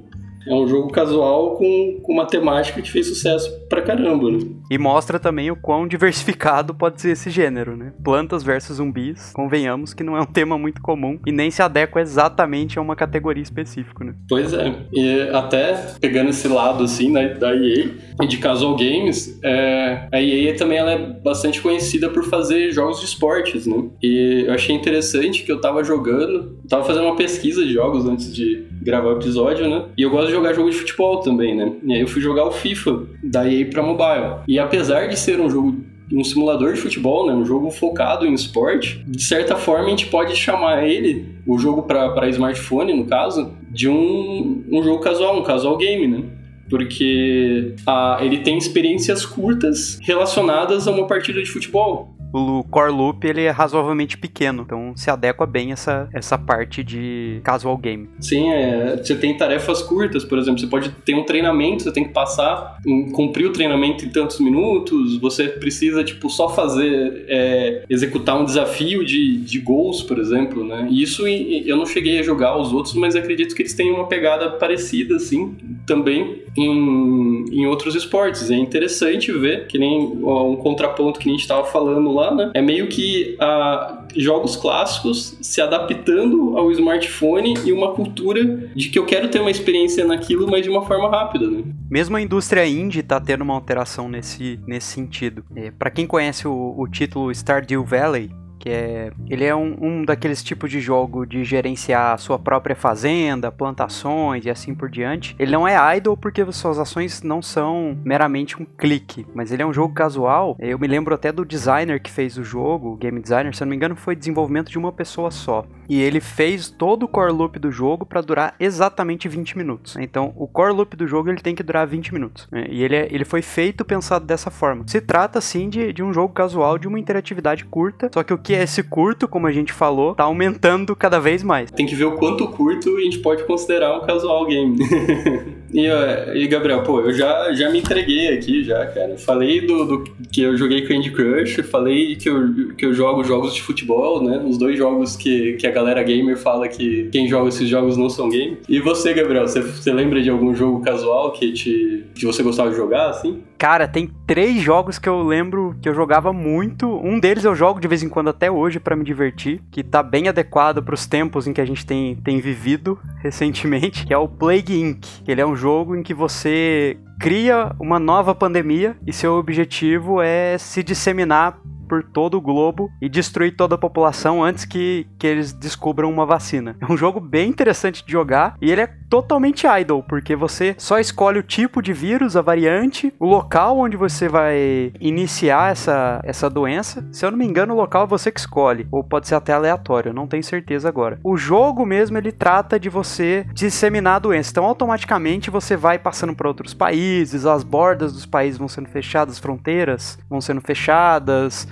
É 0.47 0.53
um 0.53 0.67
jogo 0.67 0.89
casual 0.89 1.55
com, 1.55 1.99
com 2.01 2.13
uma 2.13 2.25
temática 2.25 2.81
que 2.81 2.91
fez 2.91 3.07
sucesso 3.07 3.51
pra 3.69 3.81
caramba, 3.81 4.31
né? 4.31 4.39
E 4.69 4.77
mostra 4.77 5.19
também 5.19 5.51
o 5.51 5.55
quão 5.55 5.87
diversificado 5.87 6.73
pode 6.73 7.01
ser 7.01 7.11
esse 7.11 7.29
gênero, 7.29 7.75
né? 7.77 7.93
Plantas 8.03 8.43
versus 8.43 8.77
zumbis, 8.77 9.31
convenhamos 9.33 9.93
que 9.93 10.03
não 10.03 10.17
é 10.17 10.21
um 10.21 10.25
tema 10.25 10.57
muito 10.57 10.81
comum 10.81 11.19
e 11.25 11.31
nem 11.31 11.51
se 11.51 11.61
adequa 11.61 12.01
exatamente 12.01 12.77
a 12.77 12.81
uma 12.81 12.95
categoria 12.95 13.43
específica, 13.43 14.03
né? 14.03 14.15
Pois 14.27 14.53
é. 14.53 14.73
E 14.91 15.29
até 15.33 15.73
pegando 15.99 16.29
esse 16.29 16.47
lado, 16.47 16.83
assim, 16.83 17.11
né, 17.11 17.29
da 17.35 17.53
EA 17.55 17.91
e 18.21 18.27
de 18.27 18.37
casual 18.37 18.75
games, 18.75 19.39
é, 19.43 20.07
a 20.11 20.21
EA 20.21 20.55
também 20.55 20.77
ela 20.77 20.91
é 20.91 20.97
bastante 20.97 21.61
conhecida 21.61 22.09
por 22.09 22.23
fazer 22.25 22.71
jogos 22.71 22.99
de 22.99 23.05
esportes, 23.05 23.65
né? 23.65 23.83
E 24.01 24.45
eu 24.47 24.53
achei 24.53 24.75
interessante 24.75 25.43
que 25.43 25.51
eu 25.51 25.61
tava 25.61 25.83
jogando, 25.83 26.57
tava 26.67 26.83
fazendo 26.83 27.05
uma 27.05 27.15
pesquisa 27.15 27.63
de 27.63 27.73
jogos 27.73 28.05
antes 28.05 28.33
de 28.33 28.65
gravar 28.83 29.09
o 29.09 29.17
episódio, 29.17 29.67
né? 29.67 29.85
E 29.97 30.01
eu 30.03 30.09
gosto 30.09 30.27
de 30.27 30.33
jogar 30.33 30.53
jogo 30.53 30.69
de 30.69 30.77
futebol 30.77 31.19
também, 31.19 31.55
né? 31.55 31.71
E 31.83 31.93
aí 31.93 32.01
eu 32.01 32.07
fui 32.07 32.21
jogar 32.21 32.45
o 32.45 32.51
FIFA 32.51 33.03
da 33.23 33.49
EA 33.51 33.65
pra 33.65 33.81
mobile. 33.81 34.35
E 34.47 34.59
apesar 34.59 35.07
de 35.07 35.17
ser 35.17 35.39
um 35.39 35.49
jogo 35.49 35.75
um 36.11 36.23
simulador 36.23 36.73
de 36.73 36.79
futebol, 36.79 37.25
né, 37.25 37.33
um 37.33 37.45
jogo 37.45 37.71
focado 37.71 38.25
em 38.25 38.33
esporte, 38.33 39.03
de 39.07 39.23
certa 39.23 39.55
forma 39.55 39.87
a 39.87 39.89
gente 39.89 40.07
pode 40.07 40.35
chamar 40.35 40.87
ele, 40.87 41.25
o 41.47 41.57
jogo 41.57 41.83
para 41.83 42.29
smartphone 42.29 42.93
no 42.93 43.05
caso, 43.05 43.51
de 43.71 43.89
um, 43.89 44.63
um 44.71 44.83
jogo 44.83 44.99
casual, 44.99 45.39
um 45.39 45.43
casual 45.43 45.77
game, 45.77 46.07
né? 46.07 46.23
Porque 46.69 47.75
ah, 47.85 48.19
ele 48.21 48.39
tem 48.39 48.57
experiências 48.57 49.25
curtas 49.25 49.99
relacionadas 50.01 50.87
a 50.87 50.91
uma 50.91 51.07
partida 51.07 51.41
de 51.41 51.49
futebol 51.49 52.12
o 52.33 52.63
core 52.63 52.91
loop 52.91 53.23
ele 53.25 53.41
é 53.41 53.51
razoavelmente 53.51 54.17
pequeno, 54.17 54.63
então 54.63 54.93
se 54.97 55.09
adequa 55.09 55.45
bem 55.45 55.71
essa, 55.71 56.09
essa 56.11 56.35
parte 56.35 56.83
de 56.83 57.39
casual 57.43 57.77
game. 57.77 58.09
Sim, 58.19 58.49
é, 58.51 58.97
você 58.97 59.15
tem 59.15 59.37
tarefas 59.37 59.83
curtas, 59.83 60.25
por 60.25 60.39
exemplo, 60.39 60.59
você 60.59 60.67
pode 60.67 60.89
ter 60.89 61.13
um 61.13 61.23
treinamento, 61.23 61.83
você 61.83 61.91
tem 61.91 62.03
que 62.03 62.11
passar, 62.11 62.79
cumprir 63.13 63.45
o 63.45 63.53
treinamento 63.53 64.03
em 64.03 64.09
tantos 64.09 64.39
minutos, 64.39 65.17
você 65.19 65.47
precisa, 65.47 66.03
tipo, 66.03 66.27
só 66.29 66.49
fazer, 66.49 67.25
é, 67.27 67.83
executar 67.87 68.39
um 68.39 68.45
desafio 68.45 69.05
de, 69.05 69.37
de 69.37 69.59
gols, 69.59 70.01
por 70.01 70.17
exemplo, 70.17 70.65
né? 70.65 70.87
E 70.89 71.03
isso 71.03 71.27
eu 71.27 71.77
não 71.77 71.85
cheguei 71.85 72.19
a 72.19 72.23
jogar 72.23 72.57
os 72.57 72.73
outros, 72.73 72.95
mas 72.95 73.15
acredito 73.15 73.53
que 73.53 73.61
eles 73.61 73.75
têm 73.75 73.91
uma 73.91 74.07
pegada 74.07 74.49
parecida, 74.49 75.17
assim, 75.17 75.55
também 75.85 76.43
em, 76.57 77.45
em 77.51 77.67
outros 77.67 77.95
esportes. 77.95 78.49
É 78.49 78.55
interessante 78.55 79.31
ver 79.31 79.67
que 79.67 79.77
nem 79.77 79.99
um 80.01 80.55
contraponto 80.55 81.19
que 81.19 81.29
a 81.29 81.31
gente 81.31 81.41
estava 81.41 81.65
falando 81.65 82.11
lá 82.11 82.33
né? 82.33 82.51
É 82.53 82.61
meio 82.61 82.87
que 82.87 83.37
uh, 83.39 84.03
jogos 84.15 84.55
clássicos 84.55 85.37
se 85.41 85.61
adaptando 85.61 86.57
ao 86.57 86.71
smartphone 86.71 87.55
e 87.65 87.71
uma 87.71 87.93
cultura 87.93 88.43
de 88.75 88.89
que 88.89 88.97
eu 88.97 89.05
quero 89.05 89.29
ter 89.29 89.39
uma 89.39 89.51
experiência 89.51 90.05
naquilo, 90.05 90.49
mas 90.49 90.63
de 90.63 90.69
uma 90.69 90.85
forma 90.85 91.09
rápida, 91.09 91.49
né? 91.49 91.63
Mesmo 91.89 92.17
a 92.17 92.21
indústria 92.21 92.65
indie 92.65 93.03
tá 93.03 93.19
tendo 93.19 93.41
uma 93.41 93.53
alteração 93.53 94.09
nesse, 94.09 94.59
nesse 94.65 94.87
sentido. 94.87 95.43
É, 95.55 95.71
para 95.71 95.91
quem 95.91 96.05
conhece 96.05 96.47
o, 96.47 96.75
o 96.77 96.87
título 96.87 97.31
Stardew 97.31 97.83
Valley, 97.83 98.29
que 98.63 98.69
é 98.69 99.11
ele 99.29 99.43
é 99.43 99.53
um, 99.53 99.75
um 99.81 100.05
daqueles 100.05 100.41
tipos 100.41 100.71
de 100.71 100.79
jogo 100.79 101.25
de 101.25 101.43
gerenciar 101.43 102.13
a 102.13 102.17
sua 102.17 102.39
própria 102.39 102.75
fazenda, 102.75 103.51
plantações 103.51 104.45
e 104.45 104.49
assim 104.49 104.73
por 104.73 104.89
diante. 104.89 105.35
Ele 105.37 105.51
não 105.51 105.67
é 105.67 105.97
idle 105.97 106.15
porque 106.15 106.49
suas 106.53 106.79
ações 106.79 107.21
não 107.21 107.41
são 107.41 107.97
meramente 108.05 108.61
um 108.61 108.65
clique, 108.65 109.25
mas 109.35 109.51
ele 109.51 109.61
é 109.61 109.65
um 109.65 109.73
jogo 109.73 109.93
casual. 109.93 110.55
Eu 110.59 110.79
me 110.79 110.87
lembro 110.87 111.13
até 111.13 111.31
do 111.31 111.43
designer 111.43 111.99
que 111.99 112.09
fez 112.09 112.37
o 112.37 112.43
jogo, 112.43 112.93
o 112.93 112.95
game 112.95 113.19
designer, 113.19 113.53
se 113.53 113.61
eu 113.61 113.65
não 113.65 113.71
me 113.71 113.75
engano, 113.75 113.97
foi 113.97 114.15
desenvolvimento 114.15 114.71
de 114.71 114.77
uma 114.77 114.93
pessoa 114.93 115.29
só. 115.29 115.65
E 115.89 116.01
ele 116.01 116.21
fez 116.21 116.69
todo 116.69 117.03
o 117.03 117.07
core 117.07 117.33
loop 117.33 117.59
do 117.59 117.71
jogo 117.71 118.05
para 118.05 118.21
durar 118.21 118.55
exatamente 118.59 119.27
20 119.27 119.57
minutos. 119.57 119.97
Então, 119.97 120.33
o 120.37 120.47
core 120.47 120.73
loop 120.73 120.95
do 120.95 121.05
jogo 121.05 121.29
ele 121.29 121.41
tem 121.41 121.53
que 121.53 121.63
durar 121.63 121.85
20 121.85 122.13
minutos. 122.13 122.47
Né? 122.49 122.65
E 122.69 122.81
ele, 122.81 122.95
é, 122.95 123.07
ele 123.11 123.25
foi 123.25 123.41
feito 123.41 123.83
pensado 123.83 124.25
dessa 124.25 124.49
forma. 124.49 124.85
Se 124.87 125.01
trata, 125.01 125.41
sim, 125.41 125.69
de, 125.69 125.91
de 125.91 126.01
um 126.01 126.13
jogo 126.13 126.33
casual, 126.33 126.77
de 126.77 126.87
uma 126.87 126.99
interatividade 126.99 127.65
curta, 127.65 128.09
só 128.13 128.23
que 128.23 128.33
o 128.33 128.37
que 128.37 128.53
que 128.53 128.63
esse 128.63 128.83
curto, 128.83 129.27
como 129.27 129.47
a 129.47 129.51
gente 129.51 129.73
falou, 129.73 130.13
tá 130.13 130.23
aumentando 130.23 130.95
cada 130.95 131.19
vez 131.19 131.41
mais. 131.41 131.71
Tem 131.71 131.85
que 131.85 131.95
ver 131.95 132.05
o 132.05 132.11
quanto 132.13 132.47
curto 132.49 132.95
a 132.95 133.01
gente 133.01 133.17
pode 133.19 133.43
considerar 133.45 133.97
um 133.97 134.05
casual 134.05 134.45
game. 134.45 134.77
e, 135.73 135.87
e, 136.35 136.47
Gabriel, 136.47 136.83
pô, 136.83 137.01
eu 137.01 137.13
já, 137.13 137.53
já 137.53 137.69
me 137.69 137.79
entreguei 137.79 138.29
aqui, 138.29 138.63
já, 138.63 138.85
cara. 138.85 139.17
Falei 139.17 139.61
do, 139.61 139.85
do 139.85 140.03
que 140.31 140.41
eu 140.41 140.55
joguei 140.55 140.85
Candy 140.85 141.11
Crush, 141.11 141.63
falei 141.63 142.15
que 142.15 142.29
eu, 142.29 142.73
que 142.75 142.85
eu 142.85 142.93
jogo 142.93 143.23
jogos 143.23 143.53
de 143.53 143.61
futebol, 143.61 144.23
né? 144.23 144.41
Os 144.45 144.57
dois 144.57 144.77
jogos 144.77 145.15
que, 145.15 145.53
que 145.53 145.65
a 145.65 145.71
galera 145.71 146.03
gamer 146.03 146.37
fala 146.37 146.67
que 146.67 147.09
quem 147.11 147.27
joga 147.27 147.49
esses 147.49 147.67
jogos 147.67 147.97
não 147.97 148.09
são 148.09 148.29
game. 148.29 148.57
E 148.69 148.79
você, 148.79 149.13
Gabriel, 149.13 149.47
você, 149.47 149.61
você 149.61 149.91
lembra 149.91 150.21
de 150.21 150.29
algum 150.29 150.53
jogo 150.53 150.81
casual 150.81 151.31
que, 151.31 151.51
te, 151.51 152.03
que 152.13 152.25
você 152.25 152.43
gostava 152.43 152.69
de 152.69 152.75
jogar, 152.75 153.09
assim? 153.09 153.41
Cara, 153.63 153.87
tem 153.87 154.11
três 154.27 154.61
jogos 154.61 154.99
que 154.99 155.07
eu 155.07 155.23
lembro 155.23 155.73
que 155.81 155.87
eu 155.87 155.93
jogava 155.93 156.33
muito. 156.33 156.99
Um 157.01 157.17
deles 157.17 157.45
eu 157.45 157.55
jogo 157.55 157.79
de 157.79 157.87
vez 157.87 158.03
em 158.03 158.09
quando 158.09 158.29
até 158.29 158.51
hoje 158.51 158.77
para 158.77 158.93
me 158.93 159.05
divertir, 159.05 159.61
que 159.71 159.81
tá 159.81 160.03
bem 160.03 160.27
adequado 160.27 160.83
para 160.83 160.93
os 160.93 161.05
tempos 161.05 161.47
em 161.47 161.53
que 161.53 161.61
a 161.61 161.65
gente 161.65 161.85
tem, 161.85 162.13
tem 162.17 162.41
vivido 162.41 162.99
recentemente, 163.23 164.05
que 164.05 164.13
é 164.13 164.17
o 164.17 164.27
Plague 164.27 164.77
Inc. 164.77 165.07
Ele 165.25 165.39
é 165.39 165.45
um 165.45 165.55
jogo 165.55 165.95
em 165.95 166.03
que 166.03 166.13
você 166.13 166.97
cria 167.21 167.73
uma 167.79 167.99
nova 167.99 168.35
pandemia 168.35 168.97
e 169.07 169.13
seu 169.13 169.35
objetivo 169.35 170.21
é 170.21 170.57
se 170.57 170.83
disseminar 170.83 171.57
por 171.87 172.03
todo 172.03 172.35
o 172.35 172.41
globo 172.41 172.91
e 173.01 173.09
destruir 173.09 173.55
toda 173.55 173.75
a 173.75 173.77
população 173.77 174.43
antes 174.43 174.65
que, 174.65 175.07
que 175.17 175.27
eles 175.27 175.53
descubram 175.53 176.09
uma 176.09 176.25
vacina. 176.25 176.75
É 176.79 176.91
um 176.91 176.97
jogo 176.97 177.19
bem 177.19 177.49
interessante 177.49 178.05
de 178.05 178.11
jogar 178.11 178.55
e 178.61 178.71
ele 178.71 178.81
é 178.81 178.87
totalmente 179.09 179.67
idle, 179.67 180.03
porque 180.03 180.35
você 180.35 180.75
só 180.77 180.99
escolhe 180.99 181.37
o 181.37 181.43
tipo 181.43 181.81
de 181.81 181.93
vírus, 181.93 182.35
a 182.35 182.41
variante, 182.41 183.13
o 183.19 183.27
local 183.27 183.77
onde 183.77 183.95
você 183.95 184.27
vai 184.27 184.91
iniciar 184.99 185.71
essa, 185.71 186.19
essa 186.23 186.49
doença. 186.49 187.05
Se 187.11 187.23
eu 187.23 187.29
não 187.29 187.37
me 187.37 187.45
engano, 187.45 187.73
o 187.73 187.77
local 187.77 188.05
é 188.05 188.07
você 188.07 188.31
que 188.31 188.39
escolhe, 188.39 188.87
ou 188.91 189.03
pode 189.03 189.27
ser 189.27 189.35
até 189.35 189.53
aleatório, 189.53 190.13
não 190.13 190.25
tenho 190.25 190.43
certeza 190.43 190.89
agora. 190.89 191.19
O 191.23 191.37
jogo 191.37 191.85
mesmo 191.85 192.17
ele 192.17 192.31
trata 192.31 192.79
de 192.79 192.89
você 192.89 193.45
disseminar 193.53 194.15
a 194.15 194.19
doença, 194.19 194.49
então 194.49 194.65
automaticamente 194.65 195.51
você 195.51 195.77
vai 195.77 195.99
passando 195.99 196.35
por 196.35 196.47
outros 196.47 196.73
países, 196.73 197.45
as 197.45 197.63
bordas 197.63 198.13
dos 198.13 198.25
países 198.25 198.57
vão 198.57 198.67
sendo 198.67 198.89
fechadas, 198.89 199.35
as 199.35 199.39
fronteiras 199.39 200.17
vão 200.29 200.41
sendo 200.41 200.61
fechadas, 200.61 201.67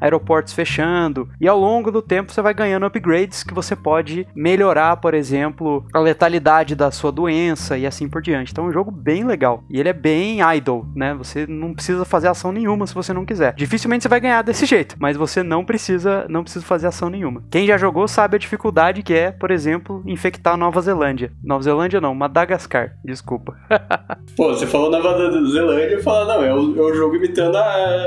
aeroportos 0.00 0.52
fechando, 0.52 1.28
e 1.40 1.48
ao 1.48 1.58
longo 1.58 1.90
do 1.90 2.02
tempo 2.02 2.32
você 2.32 2.42
vai 2.42 2.54
ganhando 2.54 2.86
upgrades 2.86 3.42
que 3.42 3.54
você 3.54 3.74
pode 3.74 4.26
melhorar, 4.34 4.96
por 4.96 5.14
exemplo, 5.14 5.84
a 5.92 5.98
letalidade 5.98 6.74
da 6.74 6.90
sua 6.90 7.12
doença 7.12 7.76
e 7.76 7.86
assim 7.86 8.08
por 8.08 8.22
diante. 8.22 8.52
Então 8.52 8.66
é 8.66 8.68
um 8.68 8.72
jogo 8.72 8.90
bem 8.90 9.24
legal. 9.24 9.64
E 9.70 9.78
ele 9.78 9.88
é 9.88 9.92
bem 9.92 10.40
idle, 10.56 10.84
né? 10.94 11.14
Você 11.14 11.46
não 11.46 11.74
precisa 11.74 12.04
fazer 12.04 12.28
ação 12.28 12.52
nenhuma 12.52 12.86
se 12.86 12.94
você 12.94 13.12
não 13.12 13.24
quiser. 13.24 13.54
Dificilmente 13.54 14.02
você 14.02 14.08
vai 14.08 14.20
ganhar 14.20 14.42
desse 14.42 14.66
jeito, 14.66 14.96
mas 14.98 15.16
você 15.16 15.42
não 15.42 15.64
precisa, 15.64 16.26
não 16.28 16.42
precisa 16.42 16.64
fazer 16.64 16.86
ação 16.86 17.10
nenhuma. 17.10 17.42
Quem 17.50 17.66
já 17.66 17.76
jogou 17.76 18.06
sabe 18.06 18.36
a 18.36 18.38
dificuldade 18.38 19.02
que 19.02 19.14
é, 19.14 19.30
por 19.30 19.50
exemplo, 19.50 20.02
infectar 20.06 20.56
Nova 20.56 20.80
Zelândia. 20.80 21.32
Nova 21.42 21.62
Zelândia 21.62 22.00
não, 22.00 22.14
Madagascar, 22.14 22.96
desculpa. 23.04 23.56
Pô, 24.36 24.48
você 24.48 24.66
falou 24.66 24.90
Nova 24.90 25.16
Zelândia, 25.46 25.94
eu 25.94 26.02
falo, 26.02 26.26
não, 26.26 26.44
é 26.44 26.54
o, 26.54 26.76
é 26.76 26.80
o 26.80 26.94
jogo 26.94 27.16
imitando 27.16 27.56
a, 27.56 27.62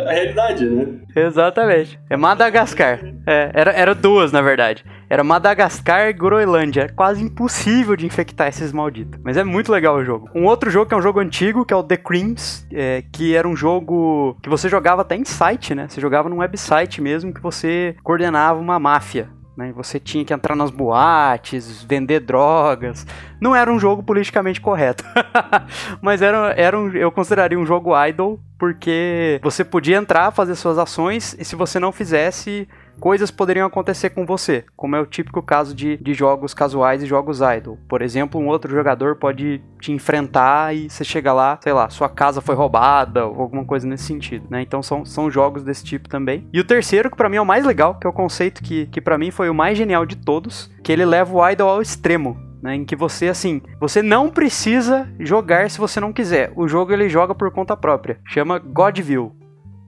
a 0.08 0.12
realidade, 0.12 0.66
né? 0.66 0.88
Exatamente. 1.16 1.81
É 2.10 2.18
Madagascar. 2.18 3.00
É, 3.26 3.52
era, 3.54 3.72
era 3.72 3.96
duas, 3.96 4.32
na 4.32 4.42
verdade. 4.42 4.84
Era 5.10 5.24
Madagascar 5.24 6.10
e 6.10 6.14
Groenlândia. 6.14 6.84
É 6.84 6.88
quase 6.88 7.24
impossível 7.24 7.96
de 7.96 8.06
infectar 8.06 8.48
esses 8.48 8.72
malditos. 8.72 9.20
Mas 9.24 9.38
é 9.38 9.44
muito 9.44 9.72
legal 9.72 9.96
o 9.96 10.04
jogo. 10.04 10.30
Um 10.34 10.46
outro 10.46 10.70
jogo 10.70 10.88
que 10.88 10.94
é 10.94 10.98
um 10.98 11.02
jogo 11.02 11.20
antigo, 11.20 11.66
que 11.66 11.74
é 11.74 11.78
o 11.78 11.84
The 11.84 11.98
Creams, 11.98 12.66
é, 12.72 13.04
que 13.12 13.36
era 13.36 13.48
um 13.48 13.56
jogo 13.56 14.38
que 14.42 14.50
você 14.50 14.70
jogava 14.70 15.02
até 15.02 15.16
em 15.16 15.26
site, 15.26 15.76
né? 15.76 15.88
Você 15.88 16.00
jogava 16.00 16.30
num 16.30 16.38
website 16.38 17.02
mesmo 17.02 17.34
que 17.34 17.42
você 17.42 17.96
coordenava 18.04 18.60
uma 18.60 18.80
máfia. 18.80 19.30
Né? 19.56 19.72
Você 19.76 20.00
tinha 20.00 20.24
que 20.24 20.34
entrar 20.34 20.56
nas 20.56 20.72
boates, 20.72 21.84
vender 21.84 22.22
drogas. 22.22 23.06
Não 23.40 23.56
era 23.56 23.72
um 23.72 23.80
jogo 23.80 24.02
politicamente 24.02 24.62
correto. 24.62 25.04
Mas 26.02 26.22
era, 26.22 26.54
era 26.58 26.80
um, 26.80 26.90
eu 26.92 27.12
consideraria 27.12 27.60
um 27.60 27.66
jogo 27.66 27.92
idle, 28.06 28.40
porque 28.58 29.40
você 29.44 29.64
podia 29.64 29.98
entrar, 29.98 30.32
fazer 30.32 30.56
suas 30.56 30.78
ações, 30.78 31.36
e 31.38 31.44
se 31.44 31.56
você 31.56 31.80
não 31.80 31.92
fizesse, 31.92 32.68
coisas 33.00 33.32
poderiam 33.32 33.68
acontecer 33.68 34.12
com 34.12 34.26
você, 34.26 34.66
como 34.76 34.96
é 34.96 35.00
o 35.00 35.06
típico 35.06 35.42
caso 35.42 35.74
de, 35.74 35.98
de 35.98 36.14
jogos 36.14 36.54
casuais 36.54 37.04
e 37.04 37.06
jogos 37.06 37.40
idle. 37.42 37.78
Por 37.88 38.02
exemplo, 38.02 38.40
um 38.40 38.48
outro 38.48 38.72
jogador 38.72 39.16
pode 39.16 39.62
te 39.80 39.92
enfrentar 39.92 40.76
e 40.76 40.90
você 40.90 41.04
chega 41.04 41.34
lá, 41.34 41.60
sei 41.62 41.74
lá, 41.74 41.90
sua 41.90 42.10
casa 42.10 42.42
foi 42.42 42.56
roubada 42.56 43.26
ou 43.26 43.42
alguma 43.42 43.66
coisa 43.66 43.88
nesse 43.88 44.04
sentido, 44.04 44.46
né? 44.50 44.62
Então 44.62 44.82
são, 44.84 45.06
são 45.06 45.30
jogos 45.30 45.64
desse 45.64 45.84
tipo 45.84 46.10
também. 46.10 46.48
E 46.54 46.60
o 46.60 46.64
terceiro, 46.64 47.10
que 47.10 47.18
para 47.18 47.30
mim 47.30 47.38
é 47.38 47.42
o 47.42 47.46
mais 47.46 47.66
legal, 47.66 47.96
que 47.96 48.06
é 48.06 48.10
o 48.10 48.14
conceito 48.14 48.62
que, 48.62 48.86
que 48.88 49.02
para 49.02 49.18
mim 49.18 49.32
foi 49.32 49.50
o 49.50 49.54
mais 49.54 49.78
genial 49.78 50.06
de 50.06 50.16
todos, 50.16 50.72
que 50.84 50.92
ele 50.92 51.06
leva 51.06 51.36
o 51.36 51.50
idle 51.50 51.68
ao 51.68 51.82
extremo. 51.82 52.38
Né, 52.62 52.76
em 52.76 52.86
que 52.86 52.96
você 52.96 53.28
assim, 53.28 53.60
você 53.80 54.04
não 54.04 54.30
precisa 54.30 55.10
jogar 55.20 55.68
se 55.68 55.80
você 55.80 56.00
não 56.00 56.14
quiser. 56.14 56.54
O 56.56 56.68
jogo 56.68 56.94
ele 56.94 57.10
joga 57.10 57.34
por 57.34 57.50
conta 57.50 57.76
própria. 57.76 58.20
Chama 58.24 58.60
Godville. 58.60 59.41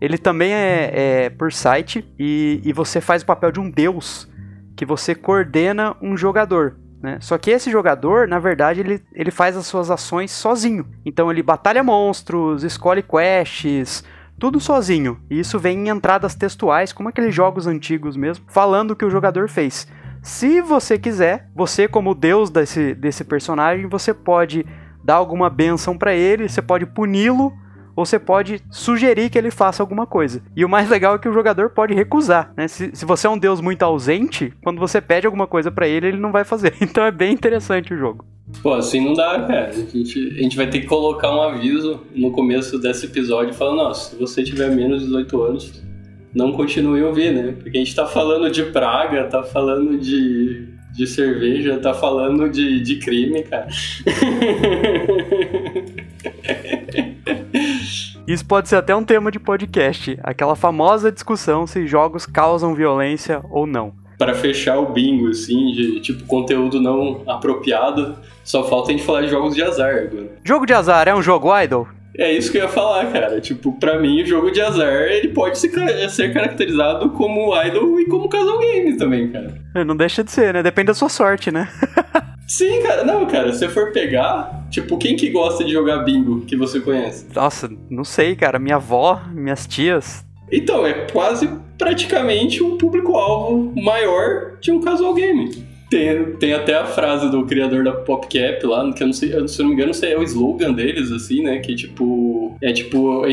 Ele 0.03 0.17
também 0.17 0.53
é, 0.53 0.91
é 0.93 1.29
por 1.29 1.53
site 1.53 2.05
e, 2.19 2.59
e 2.61 2.73
você 2.73 2.99
faz 2.99 3.23
o 3.23 3.25
papel 3.25 3.53
de 3.53 3.61
um 3.61 3.69
deus 3.69 4.29
que 4.75 4.85
você 4.85 5.15
coordena 5.15 5.95
um 6.01 6.17
jogador. 6.17 6.75
Né? 7.01 7.19
Só 7.21 7.37
que 7.37 7.49
esse 7.49 7.71
jogador, 7.71 8.27
na 8.27 8.37
verdade, 8.37 8.81
ele, 8.81 9.01
ele 9.13 9.31
faz 9.31 9.55
as 9.55 9.65
suas 9.65 9.89
ações 9.89 10.29
sozinho. 10.29 10.85
Então 11.05 11.31
ele 11.31 11.41
batalha 11.41 11.81
monstros, 11.81 12.65
escolhe 12.65 13.01
quests, 13.01 14.03
tudo 14.37 14.59
sozinho. 14.59 15.21
E 15.29 15.39
isso 15.39 15.57
vem 15.57 15.87
em 15.87 15.89
entradas 15.89 16.35
textuais, 16.35 16.91
como 16.91 17.07
aqueles 17.07 17.33
jogos 17.33 17.65
antigos 17.65 18.17
mesmo, 18.17 18.43
falando 18.49 18.91
o 18.91 18.95
que 18.97 19.05
o 19.05 19.09
jogador 19.09 19.47
fez. 19.47 19.87
Se 20.21 20.59
você 20.59 20.99
quiser, 20.99 21.49
você 21.55 21.87
como 21.87 22.13
deus 22.13 22.49
desse, 22.49 22.93
desse 22.93 23.23
personagem, 23.23 23.87
você 23.87 24.13
pode 24.13 24.65
dar 25.01 25.15
alguma 25.15 25.49
benção 25.49 25.97
para 25.97 26.13
ele, 26.13 26.49
você 26.49 26.61
pode 26.61 26.85
puni-lo 26.85 27.53
ou 27.95 28.05
você 28.05 28.19
pode 28.19 28.61
sugerir 28.69 29.29
que 29.29 29.37
ele 29.37 29.51
faça 29.51 29.83
alguma 29.83 30.05
coisa. 30.05 30.41
E 30.55 30.65
o 30.65 30.69
mais 30.69 30.89
legal 30.89 31.15
é 31.15 31.19
que 31.19 31.29
o 31.29 31.33
jogador 31.33 31.69
pode 31.69 31.93
recusar, 31.93 32.53
né? 32.55 32.67
Se, 32.67 32.91
se 32.93 33.05
você 33.05 33.27
é 33.27 33.29
um 33.29 33.37
deus 33.37 33.61
muito 33.61 33.83
ausente, 33.83 34.53
quando 34.63 34.79
você 34.79 35.01
pede 35.01 35.25
alguma 35.25 35.47
coisa 35.47 35.71
para 35.71 35.87
ele, 35.87 36.07
ele 36.07 36.17
não 36.17 36.31
vai 36.31 36.43
fazer. 36.43 36.73
Então 36.93 37.05
é 37.05 37.11
bem 37.11 37.33
interessante 37.33 37.93
o 37.93 37.97
jogo. 37.97 38.23
Pô, 38.61 38.73
assim 38.73 39.03
não 39.03 39.13
dá, 39.13 39.45
cara. 39.47 39.69
A 39.69 39.71
gente, 39.71 40.35
a 40.37 40.41
gente 40.41 40.55
vai 40.55 40.69
ter 40.69 40.81
que 40.81 40.85
colocar 40.85 41.35
um 41.35 41.41
aviso 41.41 42.01
no 42.13 42.31
começo 42.31 42.77
desse 42.77 43.07
episódio 43.07 43.53
falando, 43.53 43.77
nossa, 43.77 44.11
se 44.11 44.15
você 44.15 44.43
tiver 44.43 44.69
menos 44.69 44.99
de 44.99 45.07
18 45.07 45.41
anos, 45.41 45.83
não 46.35 46.51
continue 46.51 47.01
ouvir, 47.01 47.33
né? 47.33 47.53
Porque 47.53 47.77
a 47.77 47.79
gente 47.79 47.95
tá 47.95 48.05
falando 48.05 48.51
de 48.51 48.63
praga, 48.63 49.23
tá 49.25 49.43
falando 49.43 49.97
de, 49.97 50.67
de 50.91 51.07
cerveja, 51.07 51.79
tá 51.79 51.93
falando 51.93 52.49
de, 52.49 52.81
de 52.81 52.97
crime, 52.97 53.43
cara. 53.43 53.67
Isso 58.25 58.45
pode 58.45 58.69
ser 58.69 58.77
até 58.77 58.95
um 58.95 59.03
tema 59.03 59.29
de 59.29 59.39
podcast, 59.39 60.17
aquela 60.23 60.55
famosa 60.55 61.11
discussão 61.11 61.67
se 61.67 61.85
jogos 61.85 62.25
causam 62.25 62.73
violência 62.73 63.41
ou 63.49 63.67
não. 63.67 63.93
Para 64.17 64.33
fechar 64.33 64.77
o 64.77 64.93
bingo, 64.93 65.27
assim, 65.27 65.71
de 65.73 65.99
tipo 65.99 66.23
conteúdo 66.25 66.79
não 66.79 67.21
apropriado, 67.27 68.15
só 68.43 68.63
falta 68.63 68.89
a 68.89 68.91
gente 68.93 69.03
falar 69.03 69.23
de 69.23 69.27
jogos 69.27 69.55
de 69.55 69.61
azar 69.61 69.95
agora. 69.95 70.31
Jogo 70.43 70.65
de 70.65 70.73
azar 70.73 71.07
é 71.09 71.13
um 71.13 71.21
jogo 71.21 71.49
idle? 71.59 71.85
É 72.17 72.31
isso 72.31 72.51
que 72.51 72.59
eu 72.59 72.61
ia 72.61 72.69
falar, 72.69 73.11
cara. 73.11 73.41
Tipo, 73.41 73.73
pra 73.73 73.99
mim, 73.99 74.21
o 74.21 74.25
jogo 74.25 74.51
de 74.51 74.61
azar, 74.61 75.03
ele 75.11 75.29
pode 75.29 75.57
ser 75.57 76.31
caracterizado 76.31 77.09
como 77.09 77.53
idle 77.61 77.99
e 77.99 78.05
como 78.05 78.29
casual 78.29 78.59
game 78.59 78.95
também, 78.95 79.31
cara. 79.31 79.53
É, 79.75 79.83
não 79.83 79.97
deixa 79.97 80.23
de 80.23 80.31
ser, 80.31 80.53
né? 80.53 80.63
Depende 80.63 80.87
da 80.87 80.93
sua 80.93 81.09
sorte, 81.09 81.51
né? 81.51 81.67
Sim, 82.53 82.83
cara. 82.83 83.03
Não, 83.03 83.25
cara, 83.25 83.51
se 83.51 83.59
você 83.59 83.69
for 83.69 83.91
pegar, 83.91 84.67
tipo, 84.69 84.95
quem 84.99 85.15
que 85.15 85.31
gosta 85.31 85.63
de 85.63 85.71
jogar 85.71 86.03
bingo 86.03 86.41
que 86.41 86.55
você 86.55 86.79
conhece? 86.79 87.25
Nossa, 87.33 87.67
não 87.89 88.03
sei, 88.03 88.35
cara. 88.35 88.59
Minha 88.59 88.75
avó, 88.75 89.19
minhas 89.33 89.65
tias. 89.65 90.23
Então, 90.51 90.85
é 90.85 90.93
quase 91.11 91.49
praticamente 91.79 92.61
um 92.61 92.77
público-alvo 92.77 93.73
maior 93.75 94.59
de 94.61 94.71
um 94.71 94.79
casual 94.79 95.15
game. 95.15 95.65
Tem, 95.89 96.25
tem 96.33 96.53
até 96.53 96.75
a 96.75 96.85
frase 96.85 97.31
do 97.31 97.43
criador 97.43 97.83
da 97.83 97.91
PopCap 97.91 98.63
lá, 98.67 98.93
que 98.93 99.01
eu 99.01 99.07
não 99.07 99.13
sei, 99.13 99.29
se 99.47 99.59
eu 99.59 99.63
não 99.63 99.73
me 99.73 99.81
engano, 99.81 99.91
é 100.03 100.15
o 100.15 100.21
slogan 100.21 100.73
deles, 100.73 101.11
assim, 101.11 101.41
né? 101.41 101.57
Que 101.57 101.73
tipo. 101.73 102.55
É 102.61 102.71
tipo, 102.71 103.23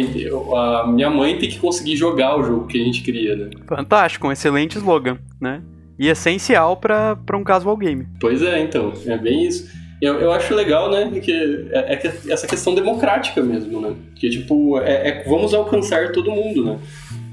a 0.54 0.86
minha 0.86 1.10
mãe 1.10 1.36
tem 1.36 1.50
que 1.50 1.58
conseguir 1.58 1.94
jogar 1.94 2.38
o 2.38 2.42
jogo 2.42 2.66
que 2.66 2.80
a 2.80 2.84
gente 2.84 3.02
cria, 3.02 3.36
né? 3.36 3.50
Fantástico, 3.66 4.28
um 4.28 4.32
excelente 4.32 4.78
slogan, 4.78 5.18
né? 5.38 5.62
E 6.00 6.08
essencial 6.08 6.78
para 6.78 7.18
um 7.34 7.44
casual 7.44 7.76
game. 7.76 8.06
Pois 8.18 8.42
é, 8.42 8.58
então, 8.58 8.94
é 9.06 9.18
bem 9.18 9.46
isso. 9.46 9.68
Eu, 10.00 10.14
eu 10.14 10.32
acho 10.32 10.54
legal, 10.54 10.90
né, 10.90 11.10
que 11.20 11.30
é, 11.72 11.92
é 11.92 12.12
essa 12.30 12.46
questão 12.46 12.74
democrática 12.74 13.42
mesmo, 13.42 13.82
né? 13.82 13.94
Que, 14.14 14.30
tipo, 14.30 14.78
é, 14.80 15.08
é, 15.08 15.24
vamos 15.28 15.52
alcançar 15.52 16.10
todo 16.10 16.30
mundo, 16.30 16.64
né? 16.64 16.78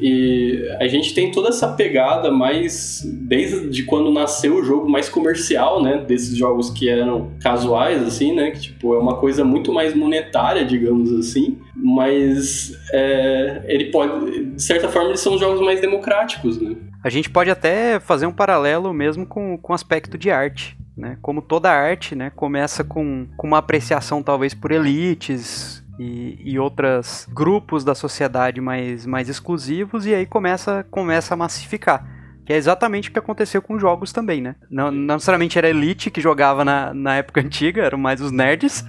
E 0.02 0.68
a 0.82 0.88
gente 0.90 1.14
tem 1.14 1.32
toda 1.32 1.48
essa 1.48 1.70
pegada 1.70 2.30
mais 2.30 3.02
desde 3.06 3.84
quando 3.84 4.12
nasceu 4.12 4.58
o 4.58 4.64
jogo 4.66 4.90
mais 4.90 5.08
comercial, 5.08 5.82
né, 5.82 6.04
desses 6.06 6.36
jogos 6.36 6.70
que 6.70 6.90
eram 6.90 7.32
casuais 7.42 8.06
assim, 8.06 8.34
né, 8.34 8.52
que 8.52 8.60
tipo 8.60 8.94
é 8.94 9.00
uma 9.00 9.16
coisa 9.16 9.44
muito 9.44 9.74
mais 9.74 9.96
monetária, 9.96 10.64
digamos 10.64 11.12
assim, 11.14 11.58
mas 11.74 12.78
é, 12.92 13.64
ele 13.66 13.86
pode, 13.86 14.44
de 14.44 14.62
certa 14.62 14.90
forma, 14.90 15.10
eles 15.10 15.22
são 15.22 15.38
jogos 15.38 15.62
mais 15.62 15.80
democráticos, 15.80 16.62
né? 16.62 16.76
A 17.08 17.10
gente 17.10 17.30
pode 17.30 17.50
até 17.50 18.02
fazer 18.02 18.26
um 18.26 18.34
paralelo 18.34 18.94
mesmo 18.94 19.26
com 19.26 19.58
o 19.64 19.74
aspecto 19.74 20.18
de 20.18 20.30
arte. 20.30 20.78
Né? 20.96 21.18
Como 21.22 21.42
toda 21.42 21.72
arte, 21.72 22.16
né, 22.16 22.32
começa 22.36 22.84
com, 22.84 23.28
com 23.38 23.48
uma 23.48 23.60
apreciação 23.60 24.22
talvez 24.22 24.54
por 24.54 24.72
elites, 24.72 25.82
e, 25.98 26.38
e 26.44 26.60
outros 26.60 27.26
grupos 27.32 27.86
da 27.86 27.96
sociedade 27.96 28.60
mais, 28.60 29.06
mais 29.06 29.30
exclusivos, 29.30 30.06
e 30.06 30.14
aí 30.14 30.26
começa, 30.26 30.86
começa 30.92 31.34
a 31.34 31.38
massificar. 31.38 32.06
Que 32.48 32.54
é 32.54 32.56
exatamente 32.56 33.10
o 33.10 33.12
que 33.12 33.20
aconteceu 33.20 33.62
com 33.62 33.78
jogos 33.78 34.14
também, 34.14 34.40
né? 34.40 34.56
Não, 34.72 34.90
não 34.90 35.16
necessariamente 35.16 35.58
era 35.58 35.70
elite 35.70 36.10
que 36.10 36.22
jogava 36.22 36.64
na, 36.64 36.94
na 36.94 37.18
época 37.18 37.42
antiga, 37.44 37.84
eram 37.84 37.98
mais 37.98 38.22
os 38.22 38.32
nerds. 38.32 38.86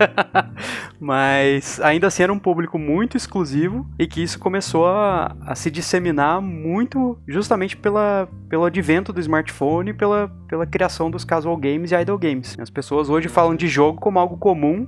mas 1.00 1.80
ainda 1.80 2.06
assim 2.06 2.22
era 2.22 2.32
um 2.32 2.38
público 2.38 2.78
muito 2.78 3.16
exclusivo 3.16 3.84
e 3.98 4.06
que 4.06 4.22
isso 4.22 4.38
começou 4.38 4.86
a, 4.86 5.36
a 5.44 5.56
se 5.56 5.72
disseminar 5.72 6.40
muito 6.40 7.18
justamente 7.26 7.76
pela, 7.76 8.28
pelo 8.48 8.64
advento 8.64 9.12
do 9.12 9.18
smartphone 9.18 9.90
e 9.90 9.94
pela, 9.94 10.30
pela 10.46 10.64
criação 10.64 11.10
dos 11.10 11.24
casual 11.24 11.56
games 11.56 11.90
e 11.90 11.96
idle 11.96 12.16
games. 12.16 12.56
As 12.60 12.70
pessoas 12.70 13.10
hoje 13.10 13.26
falam 13.26 13.56
de 13.56 13.66
jogo 13.66 13.98
como 13.98 14.20
algo 14.20 14.36
comum 14.36 14.86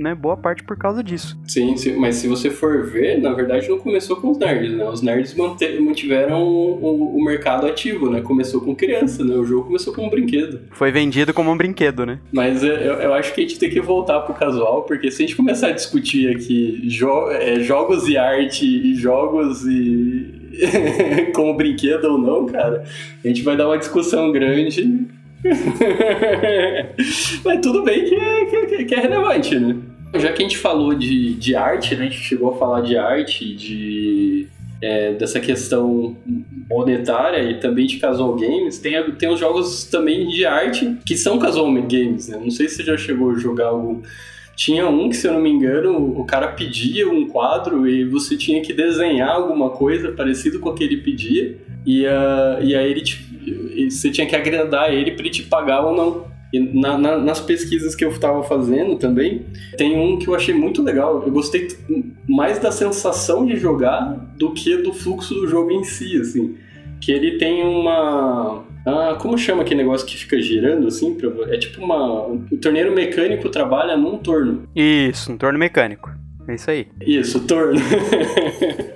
né, 0.00 0.14
boa 0.14 0.36
parte 0.36 0.64
por 0.64 0.76
causa 0.76 1.04
disso. 1.04 1.38
Sim, 1.46 1.76
sim, 1.76 1.96
mas 1.96 2.16
se 2.16 2.26
você 2.26 2.50
for 2.50 2.86
ver, 2.86 3.20
na 3.20 3.32
verdade 3.32 3.68
não 3.68 3.78
começou 3.78 4.16
com 4.16 4.30
os 4.30 4.38
nerds, 4.38 4.72
né? 4.72 4.88
Os 4.88 5.02
nerds 5.02 5.34
mantiveram 5.34 6.42
o, 6.42 7.16
o, 7.16 7.24
mercado 7.24 7.66
ativo, 7.66 8.10
né? 8.10 8.22
Começou 8.22 8.60
com 8.60 8.74
criança, 8.74 9.22
né? 9.22 9.34
O 9.34 9.44
jogo 9.44 9.66
começou 9.66 9.92
como 9.92 10.06
um 10.06 10.10
brinquedo. 10.10 10.60
Foi 10.70 10.90
vendido 10.90 11.34
como 11.34 11.50
um 11.50 11.56
brinquedo, 11.56 12.06
né? 12.06 12.18
Mas 12.32 12.64
eu, 12.64 12.72
eu 12.72 13.12
acho 13.12 13.34
que 13.34 13.42
a 13.42 13.44
gente 13.44 13.58
tem 13.58 13.68
que 13.68 13.80
voltar 13.80 14.20
pro 14.20 14.34
casual, 14.34 14.84
porque 14.84 15.10
se 15.10 15.22
a 15.22 15.26
gente 15.26 15.36
começar 15.36 15.68
a 15.68 15.72
discutir 15.72 16.34
aqui 16.34 16.80
jo 16.88 17.30
é, 17.30 17.60
jogos 17.60 18.08
e 18.08 18.16
arte 18.16 18.64
e 18.64 18.94
jogos 18.94 19.66
e 19.66 20.40
como 21.34 21.54
brinquedo 21.54 22.06
ou 22.06 22.18
não, 22.18 22.46
cara, 22.46 22.84
a 23.22 23.28
gente 23.28 23.42
vai 23.42 23.56
dar 23.56 23.66
uma 23.66 23.78
discussão 23.78 24.32
grande 24.32 25.08
Mas 27.44 27.60
tudo 27.62 27.82
bem 27.82 28.04
que 28.04 28.14
é, 28.14 28.44
que, 28.44 28.84
que 28.84 28.94
é 28.94 29.00
relevante, 29.00 29.58
né? 29.58 29.76
Já 30.14 30.32
que 30.32 30.42
a 30.42 30.46
gente 30.46 30.58
falou 30.58 30.94
de, 30.94 31.34
de 31.34 31.54
arte, 31.54 31.94
né? 31.94 32.06
A 32.06 32.10
gente 32.10 32.22
chegou 32.22 32.54
a 32.54 32.58
falar 32.58 32.80
de 32.80 32.96
arte, 32.96 33.54
de 33.54 34.48
é, 34.82 35.12
dessa 35.12 35.38
questão 35.38 36.16
monetária 36.68 37.42
e 37.50 37.60
também 37.60 37.86
de 37.86 37.98
casual 37.98 38.34
games, 38.34 38.78
tem, 38.78 39.10
tem 39.12 39.28
os 39.28 39.38
jogos 39.38 39.84
também 39.84 40.26
de 40.28 40.46
arte 40.46 40.96
que 41.04 41.16
são 41.16 41.38
casual 41.38 41.70
games, 41.72 42.28
né? 42.28 42.38
Não 42.42 42.50
sei 42.50 42.68
se 42.68 42.76
você 42.76 42.84
já 42.84 42.96
chegou 42.96 43.32
a 43.32 43.38
jogar 43.38 43.66
algum. 43.66 44.00
Tinha 44.56 44.86
um 44.88 45.08
que, 45.08 45.16
se 45.16 45.26
eu 45.26 45.32
não 45.32 45.40
me 45.40 45.50
engano, 45.50 46.18
o 46.18 46.24
cara 46.24 46.48
pedia 46.48 47.08
um 47.08 47.26
quadro 47.26 47.88
e 47.88 48.04
você 48.04 48.36
tinha 48.36 48.60
que 48.60 48.72
desenhar 48.72 49.30
alguma 49.30 49.70
coisa 49.70 50.12
parecido 50.12 50.60
com 50.60 50.70
o 50.70 50.74
que 50.74 50.84
ele 50.84 50.98
pedia. 50.98 51.56
E, 51.86 52.04
uh, 52.04 52.62
e 52.62 52.74
aí 52.74 52.90
ele 52.90 53.00
te, 53.00 53.88
você 53.90 54.10
tinha 54.10 54.26
que 54.26 54.36
agradar 54.36 54.92
ele 54.92 55.12
para 55.12 55.22
ele 55.22 55.30
te 55.30 55.42
pagar 55.44 55.80
ou 55.82 55.94
não. 55.96 56.30
E 56.52 56.58
na, 56.58 56.98
na, 56.98 57.18
nas 57.18 57.40
pesquisas 57.40 57.94
que 57.94 58.04
eu 58.04 58.10
estava 58.10 58.42
fazendo 58.42 58.96
também, 58.96 59.46
tem 59.76 59.96
um 59.96 60.18
que 60.18 60.28
eu 60.28 60.34
achei 60.34 60.54
muito 60.54 60.82
legal. 60.82 61.22
Eu 61.24 61.32
gostei 61.32 61.68
mais 62.28 62.58
da 62.58 62.72
sensação 62.72 63.46
de 63.46 63.56
jogar 63.56 64.32
do 64.36 64.52
que 64.52 64.76
do 64.76 64.92
fluxo 64.92 65.34
do 65.34 65.46
jogo 65.46 65.70
em 65.70 65.84
si, 65.84 66.20
assim. 66.20 66.56
Que 67.00 67.12
ele 67.12 67.38
tem 67.38 67.62
uma. 67.62 68.64
Ah, 68.84 69.16
como 69.20 69.38
chama 69.38 69.62
aquele 69.62 69.82
negócio 69.82 70.06
que 70.06 70.16
fica 70.16 70.40
girando 70.40 70.86
assim? 70.88 71.16
É 71.48 71.56
tipo 71.56 71.82
uma. 71.82 72.26
O 72.26 72.56
torneiro 72.60 72.94
mecânico 72.94 73.48
trabalha 73.48 73.96
num 73.96 74.18
torno. 74.18 74.64
Isso, 74.74 75.32
um 75.32 75.38
torno 75.38 75.58
mecânico. 75.58 76.10
É 76.48 76.54
isso 76.54 76.70
aí. 76.70 76.88
Isso, 77.00 77.40
torno. 77.46 77.80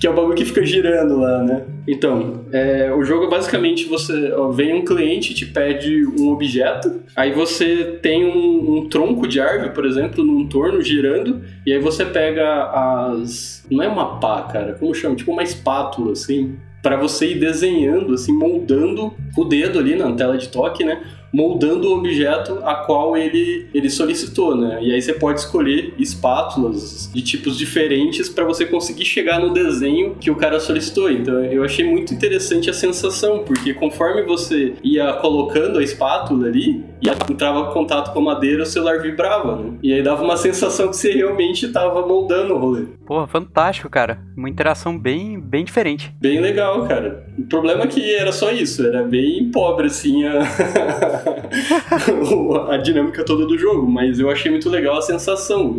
que 0.00 0.06
é 0.06 0.10
o 0.10 0.14
bagulho 0.14 0.34
que 0.34 0.44
fica 0.44 0.64
girando 0.64 1.18
lá, 1.18 1.42
né? 1.42 1.64
Então, 1.86 2.44
é, 2.52 2.92
o 2.92 3.02
jogo 3.02 3.28
basicamente 3.28 3.86
você 3.86 4.32
ó, 4.32 4.50
vem 4.50 4.74
um 4.74 4.84
cliente 4.84 5.34
te 5.34 5.46
pede 5.46 6.04
um 6.06 6.30
objeto, 6.30 7.00
aí 7.14 7.32
você 7.32 7.98
tem 8.02 8.24
um, 8.24 8.76
um, 8.76 8.88
tronco 8.88 9.26
de 9.26 9.40
árvore, 9.40 9.70
por 9.70 9.86
exemplo, 9.86 10.24
num 10.24 10.46
torno 10.46 10.82
girando, 10.82 11.42
e 11.64 11.72
aí 11.72 11.78
você 11.78 12.04
pega 12.04 12.70
as. 12.70 13.64
Não 13.70 13.82
é 13.82 13.88
uma 13.88 14.18
pá, 14.18 14.42
cara, 14.42 14.74
como 14.74 14.94
chama? 14.94 15.16
Tipo 15.16 15.32
uma 15.32 15.42
espátula, 15.42 16.12
assim 16.12 16.56
para 16.86 16.96
você 16.96 17.32
ir 17.32 17.40
desenhando, 17.40 18.14
assim, 18.14 18.32
moldando 18.32 19.12
o 19.36 19.44
dedo 19.44 19.80
ali 19.80 19.96
na 19.96 20.12
tela 20.12 20.38
de 20.38 20.48
toque, 20.48 20.84
né? 20.84 21.02
Moldando 21.32 21.88
o 21.88 21.98
objeto 21.98 22.60
a 22.64 22.74
qual 22.74 23.16
ele, 23.16 23.68
ele 23.74 23.90
solicitou, 23.90 24.56
né? 24.56 24.78
E 24.80 24.92
aí 24.92 25.00
você 25.00 25.12
pode 25.12 25.40
escolher 25.40 25.94
espátulas 25.98 27.10
de 27.12 27.22
tipos 27.22 27.58
diferentes 27.58 28.28
para 28.28 28.44
você 28.44 28.64
conseguir 28.64 29.04
chegar 29.04 29.40
no 29.40 29.52
desenho 29.52 30.14
que 30.20 30.30
o 30.30 30.36
cara 30.36 30.60
solicitou. 30.60 31.10
Então 31.10 31.44
eu 31.44 31.64
achei 31.64 31.84
muito 31.84 32.14
interessante 32.14 32.70
a 32.70 32.72
sensação, 32.72 33.44
porque 33.44 33.74
conforme 33.74 34.22
você 34.22 34.74
ia 34.82 35.12
colocando 35.14 35.78
a 35.78 35.82
espátula 35.82 36.46
ali, 36.46 36.84
e 37.00 37.32
entrava 37.32 37.70
em 37.70 37.72
contato 37.72 38.12
com 38.12 38.20
a 38.20 38.22
madeira, 38.22 38.62
o 38.62 38.66
celular 38.66 39.00
vibrava, 39.00 39.56
né? 39.56 39.72
E 39.82 39.92
aí 39.92 40.02
dava 40.02 40.22
uma 40.22 40.36
sensação 40.36 40.88
que 40.88 40.96
você 40.96 41.12
realmente 41.12 41.66
estava 41.66 42.06
moldando 42.06 42.54
o 42.54 42.58
rolê. 42.58 42.84
Porra, 43.06 43.26
fantástico, 43.26 43.88
cara. 43.88 44.18
Uma 44.36 44.48
interação 44.48 44.98
bem, 44.98 45.38
bem 45.38 45.64
diferente. 45.64 46.14
Bem 46.20 46.40
legal, 46.40 46.86
cara. 46.86 47.26
O 47.38 47.42
problema 47.42 47.84
é 47.84 47.86
que 47.86 48.14
era 48.14 48.32
só 48.32 48.50
isso, 48.50 48.86
era 48.86 49.02
bem 49.02 49.50
pobre, 49.50 49.86
assim, 49.86 50.24
a, 50.24 50.40
a 52.70 52.76
dinâmica 52.78 53.24
toda 53.24 53.46
do 53.46 53.58
jogo, 53.58 53.90
mas 53.90 54.18
eu 54.18 54.30
achei 54.30 54.50
muito 54.50 54.68
legal 54.68 54.98
a 54.98 55.02
sensação. 55.02 55.76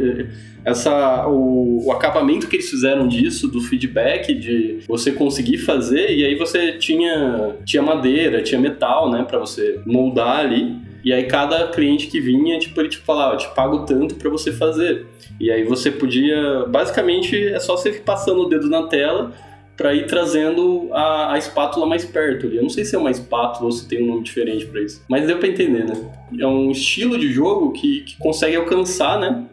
Essa, 0.65 1.27
o, 1.27 1.87
o 1.87 1.91
acabamento 1.91 2.47
que 2.47 2.57
eles 2.57 2.69
fizeram 2.69 3.07
disso, 3.07 3.47
do 3.47 3.61
feedback, 3.61 4.33
de 4.33 4.79
você 4.87 5.11
conseguir 5.11 5.59
fazer, 5.59 6.11
e 6.15 6.25
aí 6.25 6.35
você 6.35 6.73
tinha, 6.73 7.55
tinha 7.65 7.81
madeira, 7.81 8.41
tinha 8.41 8.59
metal, 8.59 9.09
né, 9.09 9.23
para 9.23 9.39
você 9.39 9.79
moldar 9.85 10.39
ali. 10.39 10.75
E 11.03 11.13
aí 11.13 11.23
cada 11.23 11.67
cliente 11.67 12.07
que 12.07 12.19
vinha, 12.19 12.59
tipo, 12.59 12.81
ele 12.81 12.89
te 12.89 12.97
falava, 12.97 13.35
eu 13.35 13.37
te 13.37 13.47
pago 13.55 13.85
tanto 13.85 14.15
para 14.15 14.29
você 14.29 14.51
fazer. 14.51 15.05
E 15.39 15.49
aí 15.49 15.63
você 15.63 15.89
podia, 15.89 16.65
basicamente, 16.67 17.47
é 17.47 17.59
só 17.59 17.77
você 17.77 17.91
passando 17.93 18.41
o 18.41 18.49
dedo 18.49 18.69
na 18.69 18.87
tela 18.87 19.31
para 19.77 19.93
ir 19.93 20.07
trazendo 20.07 20.89
a, 20.91 21.33
a, 21.33 21.37
espátula 21.37 21.85
mais 21.85 22.03
perto 22.03 22.47
ali. 22.47 22.57
Eu 22.57 22.63
não 22.63 22.69
sei 22.69 22.83
se 22.83 22.95
é 22.95 22.99
uma 22.99 23.11
espátula 23.11 23.65
ou 23.65 23.71
se 23.71 23.87
tem 23.87 24.03
um 24.03 24.07
nome 24.07 24.23
diferente 24.23 24.65
para 24.65 24.81
isso, 24.81 25.03
mas 25.07 25.27
deu 25.27 25.37
para 25.37 25.47
entender, 25.47 25.85
né? 25.85 25.93
É 26.37 26.47
um 26.47 26.71
estilo 26.71 27.17
de 27.17 27.31
jogo 27.31 27.71
que, 27.71 28.01
que 28.01 28.17
consegue 28.17 28.55
alcançar, 28.55 29.19
né? 29.19 29.45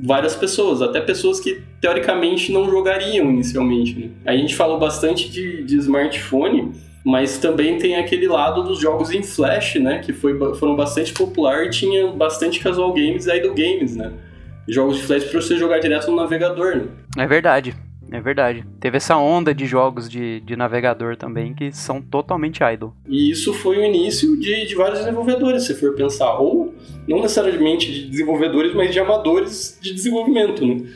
várias 0.00 0.36
pessoas, 0.36 0.80
até 0.80 1.00
pessoas 1.00 1.40
que 1.40 1.60
teoricamente 1.80 2.52
não 2.52 2.70
jogariam 2.70 3.28
inicialmente. 3.30 3.98
Né? 3.98 4.10
A 4.24 4.36
gente 4.36 4.54
falou 4.54 4.78
bastante 4.78 5.28
de, 5.28 5.64
de 5.64 5.76
smartphone, 5.76 6.72
mas 7.04 7.38
também 7.38 7.78
tem 7.78 7.96
aquele 7.96 8.28
lado 8.28 8.62
dos 8.62 8.78
jogos 8.78 9.10
em 9.10 9.22
flash, 9.22 9.76
né? 9.76 9.98
Que 9.98 10.12
foi, 10.12 10.38
foram 10.56 10.76
bastante 10.76 11.12
popular 11.12 11.66
e 11.66 11.70
tinha 11.70 12.08
bastante 12.08 12.60
casual 12.60 12.92
games 12.92 13.26
e 13.26 13.36
idle 13.36 13.54
games, 13.54 13.96
né? 13.96 14.12
Jogos 14.68 14.98
de 14.98 15.02
flash 15.02 15.24
para 15.24 15.40
você 15.40 15.56
jogar 15.56 15.78
direto 15.78 16.10
no 16.10 16.16
navegador, 16.16 16.76
né? 16.76 16.84
É 17.16 17.26
verdade. 17.26 17.74
É 18.10 18.20
verdade. 18.20 18.64
Teve 18.80 18.96
essa 18.96 19.16
onda 19.16 19.54
de 19.54 19.66
jogos 19.66 20.08
de, 20.08 20.40
de 20.40 20.56
navegador 20.56 21.16
também 21.16 21.54
que 21.54 21.70
são 21.72 22.00
totalmente 22.00 22.62
idle. 22.62 22.92
E 23.06 23.30
isso 23.30 23.52
foi 23.52 23.78
o 23.78 23.84
início 23.84 24.38
de, 24.38 24.66
de 24.66 24.74
vários 24.74 25.00
desenvolvedores, 25.00 25.64
se 25.64 25.74
for 25.74 25.94
pensar. 25.94 26.38
Ou 26.38 26.74
não 27.06 27.20
necessariamente 27.20 27.92
de 27.92 28.08
desenvolvedores, 28.08 28.74
mas 28.74 28.92
de 28.92 28.98
amadores 28.98 29.78
de 29.80 29.92
desenvolvimento, 29.92 30.66
né? 30.66 30.86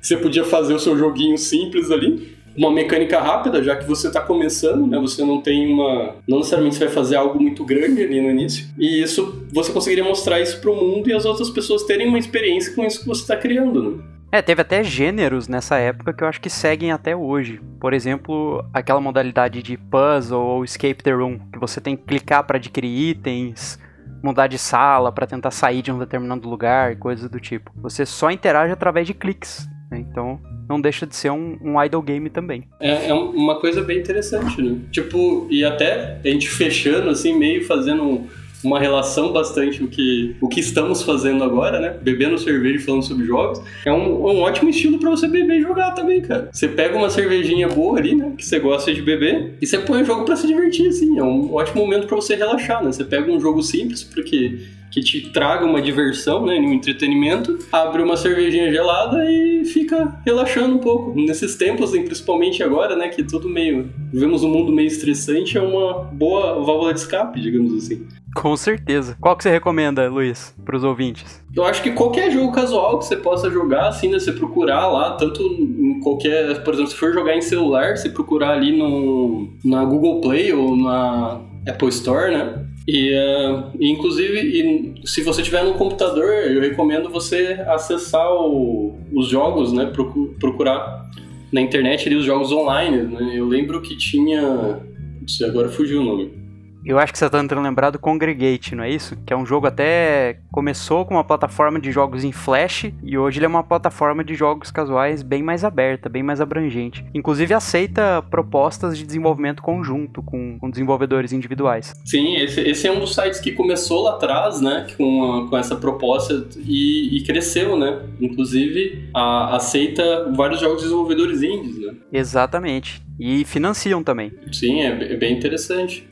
Você 0.00 0.16
podia 0.16 0.44
fazer 0.44 0.74
o 0.74 0.78
seu 0.78 0.96
joguinho 0.96 1.36
simples 1.36 1.90
ali, 1.90 2.34
uma 2.56 2.70
mecânica 2.70 3.20
rápida, 3.20 3.62
já 3.62 3.76
que 3.76 3.86
você 3.86 4.08
está 4.08 4.20
começando, 4.20 4.86
né? 4.86 4.98
Você 4.98 5.24
não 5.24 5.40
tem 5.40 5.72
uma. 5.72 6.16
Não 6.26 6.38
necessariamente 6.38 6.76
você 6.76 6.86
vai 6.86 6.94
fazer 6.94 7.16
algo 7.16 7.40
muito 7.40 7.64
grande 7.64 8.02
ali 8.02 8.20
no 8.20 8.30
início. 8.30 8.66
E 8.78 9.02
isso 9.02 9.44
você 9.52 9.72
conseguiria 9.72 10.04
mostrar 10.04 10.40
isso 10.40 10.60
para 10.60 10.70
o 10.70 10.76
mundo 10.76 11.08
e 11.08 11.12
as 11.12 11.24
outras 11.24 11.50
pessoas 11.50 11.84
terem 11.84 12.08
uma 12.08 12.18
experiência 12.18 12.74
com 12.74 12.84
isso 12.84 13.00
que 13.00 13.06
você 13.06 13.22
está 13.22 13.36
criando, 13.36 13.82
né? 13.82 14.02
É, 14.32 14.40
teve 14.40 14.62
até 14.62 14.84
gêneros 14.84 15.48
nessa 15.48 15.76
época 15.76 16.12
que 16.12 16.22
eu 16.22 16.28
acho 16.28 16.40
que 16.40 16.48
seguem 16.48 16.92
até 16.92 17.16
hoje. 17.16 17.60
Por 17.80 17.92
exemplo, 17.92 18.64
aquela 18.72 19.00
modalidade 19.00 19.60
de 19.60 19.76
puzzle 19.76 20.40
ou 20.40 20.64
escape 20.64 21.02
the 21.02 21.10
room, 21.10 21.38
que 21.52 21.58
você 21.58 21.80
tem 21.80 21.96
que 21.96 22.04
clicar 22.04 22.44
para 22.44 22.56
adquirir 22.56 23.10
itens, 23.10 23.78
mudar 24.22 24.46
de 24.46 24.56
sala 24.56 25.10
para 25.10 25.26
tentar 25.26 25.50
sair 25.50 25.82
de 25.82 25.90
um 25.90 25.98
determinado 25.98 26.48
lugar, 26.48 26.96
coisas 26.96 27.28
do 27.28 27.40
tipo. 27.40 27.72
Você 27.76 28.06
só 28.06 28.30
interage 28.30 28.72
através 28.72 29.06
de 29.06 29.14
cliques. 29.14 29.68
Né? 29.90 29.98
Então, 29.98 30.40
não 30.68 30.80
deixa 30.80 31.04
de 31.04 31.16
ser 31.16 31.30
um, 31.30 31.58
um 31.60 31.82
idle 31.82 32.00
game 32.00 32.30
também. 32.30 32.62
É, 32.78 33.08
é, 33.08 33.14
uma 33.14 33.58
coisa 33.60 33.82
bem 33.82 33.98
interessante, 33.98 34.62
né? 34.62 34.78
Tipo, 34.92 35.48
e 35.50 35.64
até 35.64 36.20
a 36.24 36.28
gente 36.28 36.48
fechando, 36.48 37.10
assim, 37.10 37.36
meio 37.36 37.66
fazendo 37.66 38.28
uma 38.62 38.78
relação 38.78 39.32
bastante 39.32 39.82
o 39.82 39.88
que, 39.88 40.36
o 40.40 40.48
que 40.48 40.60
estamos 40.60 41.02
fazendo 41.02 41.42
agora, 41.44 41.80
né? 41.80 41.96
Bebendo 42.00 42.38
cerveja 42.38 42.76
e 42.76 42.78
falando 42.78 43.02
sobre 43.02 43.24
jogos. 43.26 43.60
É 43.84 43.92
um, 43.92 44.26
um 44.26 44.40
ótimo 44.40 44.70
estilo 44.70 44.98
para 44.98 45.10
você 45.10 45.26
beber 45.26 45.58
e 45.58 45.62
jogar 45.62 45.92
também, 45.92 46.20
cara. 46.20 46.48
Você 46.52 46.68
pega 46.68 46.96
uma 46.96 47.10
cervejinha 47.10 47.68
boa 47.68 47.98
ali, 47.98 48.14
né? 48.14 48.32
Que 48.36 48.44
você 48.44 48.58
gosta 48.58 48.92
de 48.92 49.02
beber, 49.02 49.54
e 49.60 49.66
você 49.66 49.78
põe 49.78 50.02
o 50.02 50.04
jogo 50.04 50.24
para 50.24 50.36
se 50.36 50.46
divertir, 50.46 50.88
assim. 50.88 51.18
É 51.18 51.22
um 51.22 51.54
ótimo 51.54 51.82
momento 51.82 52.06
para 52.06 52.16
você 52.16 52.34
relaxar, 52.34 52.84
né? 52.84 52.92
Você 52.92 53.04
pega 53.04 53.30
um 53.30 53.40
jogo 53.40 53.62
simples, 53.62 54.02
porque 54.02 54.58
que 54.90 55.00
te 55.00 55.30
traga 55.30 55.64
uma 55.64 55.80
diversão, 55.80 56.44
né, 56.44 56.58
um 56.58 56.72
entretenimento, 56.72 57.58
abre 57.70 58.02
uma 58.02 58.16
cervejinha 58.16 58.70
gelada 58.72 59.24
e 59.30 59.64
fica 59.64 60.20
relaxando 60.26 60.76
um 60.76 60.78
pouco. 60.78 61.14
Nesses 61.14 61.54
tempos, 61.54 61.92
principalmente 61.92 62.62
agora, 62.62 62.96
né, 62.96 63.08
que 63.08 63.22
tudo 63.22 63.48
meio 63.48 63.88
vivemos 64.12 64.42
um 64.42 64.48
mundo 64.48 64.72
meio 64.72 64.88
estressante, 64.88 65.56
é 65.56 65.60
uma 65.60 66.04
boa 66.04 66.54
válvula 66.54 66.92
de 66.92 67.00
escape, 67.00 67.40
digamos 67.40 67.72
assim. 67.72 68.06
Com 68.34 68.56
certeza. 68.56 69.16
Qual 69.20 69.36
que 69.36 69.42
você 69.42 69.50
recomenda, 69.50 70.08
Luiz, 70.08 70.54
para 70.64 70.76
os 70.76 70.84
ouvintes? 70.84 71.42
Eu 71.54 71.64
acho 71.64 71.82
que 71.82 71.90
qualquer 71.90 72.30
jogo 72.30 72.52
casual 72.52 72.98
que 72.98 73.06
você 73.06 73.16
possa 73.16 73.50
jogar, 73.50 73.88
assim, 73.88 74.08
né, 74.08 74.18
você 74.18 74.32
procurar 74.32 74.86
lá, 74.86 75.12
tanto 75.12 75.42
em 75.42 76.00
qualquer, 76.00 76.62
por 76.62 76.74
exemplo, 76.74 76.90
se 76.90 76.96
for 76.96 77.12
jogar 77.12 77.36
em 77.36 77.40
celular, 77.40 77.96
você 77.96 78.08
procurar 78.08 78.50
ali 78.50 78.76
no 78.76 79.48
na 79.64 79.84
Google 79.84 80.20
Play 80.20 80.52
ou 80.52 80.76
na 80.76 81.40
Apple 81.68 81.88
Store, 81.88 82.32
né? 82.32 82.66
E, 82.86 83.12
uh, 83.14 83.70
inclusive, 83.80 84.40
e, 84.40 85.06
se 85.06 85.22
você 85.22 85.42
tiver 85.42 85.62
no 85.64 85.74
computador, 85.74 86.28
eu 86.28 86.60
recomendo 86.60 87.10
você 87.10 87.60
acessar 87.68 88.32
o, 88.32 88.98
os 89.12 89.28
jogos, 89.28 89.72
né? 89.72 89.92
Procurar 90.40 91.08
na 91.52 91.60
internet 91.60 92.08
ali, 92.08 92.16
os 92.16 92.24
jogos 92.24 92.50
online. 92.52 93.02
Né? 93.02 93.34
Eu 93.34 93.46
lembro 93.46 93.80
que 93.80 93.96
tinha. 93.96 94.42
Não 94.42 95.28
sei, 95.28 95.46
agora 95.46 95.68
fugiu 95.68 96.00
o 96.00 96.04
nome. 96.04 96.39
Eu 96.84 96.98
acho 96.98 97.12
que 97.12 97.18
você 97.18 97.26
está 97.26 97.38
tentando 97.38 97.60
lembrar 97.60 97.90
do 97.90 97.98
Congregate, 97.98 98.74
não 98.74 98.84
é 98.84 98.90
isso? 98.90 99.16
Que 99.26 99.32
é 99.32 99.36
um 99.36 99.44
jogo 99.44 99.66
até 99.66 100.38
começou 100.50 101.04
com 101.04 101.14
uma 101.14 101.24
plataforma 101.24 101.78
de 101.78 101.92
jogos 101.92 102.24
em 102.24 102.32
Flash 102.32 102.90
e 103.02 103.18
hoje 103.18 103.38
ele 103.38 103.44
é 103.44 103.48
uma 103.48 103.62
plataforma 103.62 104.24
de 104.24 104.34
jogos 104.34 104.70
casuais 104.70 105.22
bem 105.22 105.42
mais 105.42 105.62
aberta, 105.62 106.08
bem 106.08 106.22
mais 106.22 106.40
abrangente. 106.40 107.04
Inclusive 107.14 107.52
aceita 107.52 108.22
propostas 108.30 108.96
de 108.96 109.04
desenvolvimento 109.04 109.62
conjunto 109.62 110.22
com, 110.22 110.58
com 110.58 110.70
desenvolvedores 110.70 111.32
individuais. 111.32 111.92
Sim, 112.04 112.36
esse, 112.36 112.60
esse, 112.60 112.86
é 112.86 112.92
um 112.92 113.00
dos 113.00 113.14
sites 113.14 113.40
que 113.40 113.52
começou 113.52 114.02
lá 114.02 114.14
atrás, 114.14 114.60
né, 114.60 114.86
com, 114.96 115.24
a, 115.24 115.48
com 115.48 115.56
essa 115.56 115.76
proposta 115.76 116.46
e, 116.64 117.18
e, 117.18 117.24
cresceu, 117.24 117.76
né? 117.76 118.00
Inclusive 118.20 119.08
a, 119.14 119.56
aceita 119.56 120.32
vários 120.34 120.60
jogos 120.60 120.78
de 120.78 120.84
desenvolvedores 120.84 121.42
indies, 121.42 121.78
né? 121.78 121.94
Exatamente. 122.12 123.02
E 123.18 123.44
financiam 123.44 124.02
também. 124.02 124.32
Sim, 124.50 124.80
é, 124.80 125.12
é 125.12 125.16
bem 125.16 125.36
interessante 125.36 126.08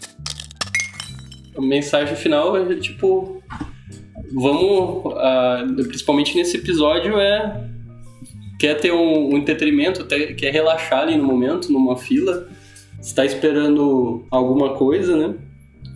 a 1.58 1.60
mensagem 1.60 2.14
final 2.14 2.56
é 2.56 2.76
tipo, 2.76 3.42
vamos, 4.32 5.12
uh, 5.12 5.88
principalmente 5.88 6.36
nesse 6.36 6.56
episódio, 6.56 7.18
é 7.18 7.64
quer 8.60 8.74
ter 8.74 8.92
um, 8.92 9.34
um 9.34 9.36
entretenimento, 9.36 10.04
ter, 10.04 10.34
quer 10.34 10.52
relaxar 10.52 11.00
ali 11.00 11.16
no 11.16 11.24
momento, 11.24 11.72
numa 11.72 11.96
fila, 11.96 12.48
está 13.00 13.24
esperando 13.24 14.24
alguma 14.30 14.74
coisa, 14.74 15.16
né? 15.16 15.34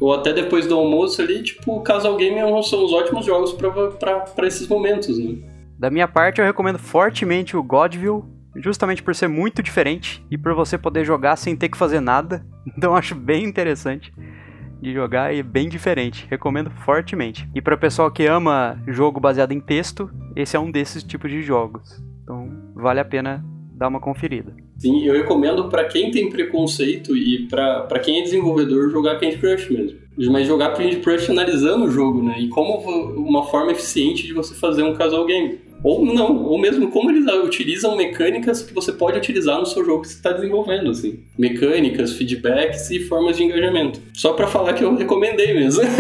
Ou 0.01 0.13
até 0.13 0.33
depois 0.33 0.67
do 0.67 0.75
almoço 0.75 1.23
ali, 1.23 1.43
tipo, 1.43 1.81
Casal 1.81 2.17
Game 2.17 2.37
são 2.65 2.85
os 2.85 2.93
ótimos 2.93 3.25
jogos 3.25 3.53
para 3.53 4.47
esses 4.47 4.67
momentos, 4.67 5.17
né? 5.19 5.37
Da 5.79 5.91
minha 5.91 6.09
parte, 6.09 6.41
eu 6.41 6.45
recomendo 6.45 6.79
fortemente 6.79 7.57
o 7.57 7.63
Godville, 7.63 8.23
justamente 8.57 9.03
por 9.03 9.15
ser 9.15 9.29
muito 9.29 9.63
diferente 9.63 10.25
e 10.31 10.37
por 10.37 10.55
você 10.55 10.77
poder 10.77 11.05
jogar 11.05 11.37
sem 11.37 11.57
ter 11.57 11.69
que 11.69 11.79
fazer 11.79 12.01
nada. 12.01 12.45
Então 12.77 12.95
acho 12.95 13.17
bem 13.17 13.45
interessante 13.45 14.13
de 14.83 14.93
jogar 14.93 15.33
e 15.33 15.39
é 15.39 15.43
bem 15.43 15.69
diferente. 15.69 16.27
Recomendo 16.29 16.71
fortemente. 16.71 17.49
E 17.55 17.63
para 17.63 17.77
o 17.77 17.79
pessoal 17.79 18.11
que 18.11 18.27
ama 18.27 18.83
jogo 18.89 19.21
baseado 19.21 19.53
em 19.53 19.61
texto, 19.61 20.11
esse 20.35 20.57
é 20.57 20.61
um 20.61 20.71
desses 20.71 21.05
tipos 21.05 21.31
de 21.31 21.41
jogos. 21.41 22.03
Então 22.23 22.51
vale 22.75 22.99
a 22.99 23.05
pena 23.05 23.45
dar 23.73 23.89
uma 23.89 24.01
conferida. 24.01 24.55
Sim, 24.77 25.05
eu 25.05 25.15
recomendo 25.15 25.69
para 25.69 25.85
quem 25.85 26.11
tem 26.11 26.29
preconceito 26.29 27.17
e 27.17 27.47
para 27.49 27.99
quem 28.01 28.19
é 28.21 28.23
desenvolvedor 28.23 28.91
jogar 28.91 29.21
Candy 29.21 29.39
Crush 29.39 29.71
mesmo. 29.71 29.99
Mas 30.31 30.47
jogar 30.47 30.75
Candy 30.75 30.97
Crush 30.97 31.31
analisando 31.31 31.85
o 31.85 31.91
jogo, 31.91 32.23
né? 32.23 32.37
E 32.41 32.49
como 32.49 32.79
uma 33.17 33.45
forma 33.45 33.73
eficiente 33.73 34.27
de 34.27 34.35
você 34.35 34.55
fazer 34.55 34.83
um 34.83 34.95
casual 34.95 35.25
game. 35.25 35.61
Ou 35.83 36.05
não, 36.05 36.45
ou 36.45 36.59
mesmo 36.59 36.89
como 36.91 37.11
eles 37.11 37.25
utilizam 37.45 37.97
mecânicas 37.97 38.63
que 38.63 38.73
você 38.73 38.93
pode 38.93 39.19
utilizar 39.19 39.59
no 39.59 39.67
seu 39.67 39.85
jogo 39.85 40.03
que 40.03 40.09
você 40.09 40.15
está 40.15 40.33
desenvolvendo, 40.33 40.91
assim. 40.91 41.21
Mecânicas, 41.37 42.13
feedbacks 42.13 42.91
e 42.91 43.01
formas 43.01 43.37
de 43.37 43.45
engajamento. 43.45 44.01
Só 44.15 44.33
para 44.33 44.47
falar 44.47 44.75
que 44.75 44.85
eu 44.85 44.95
recomendei 44.95 45.55
mesmo. 45.55 45.83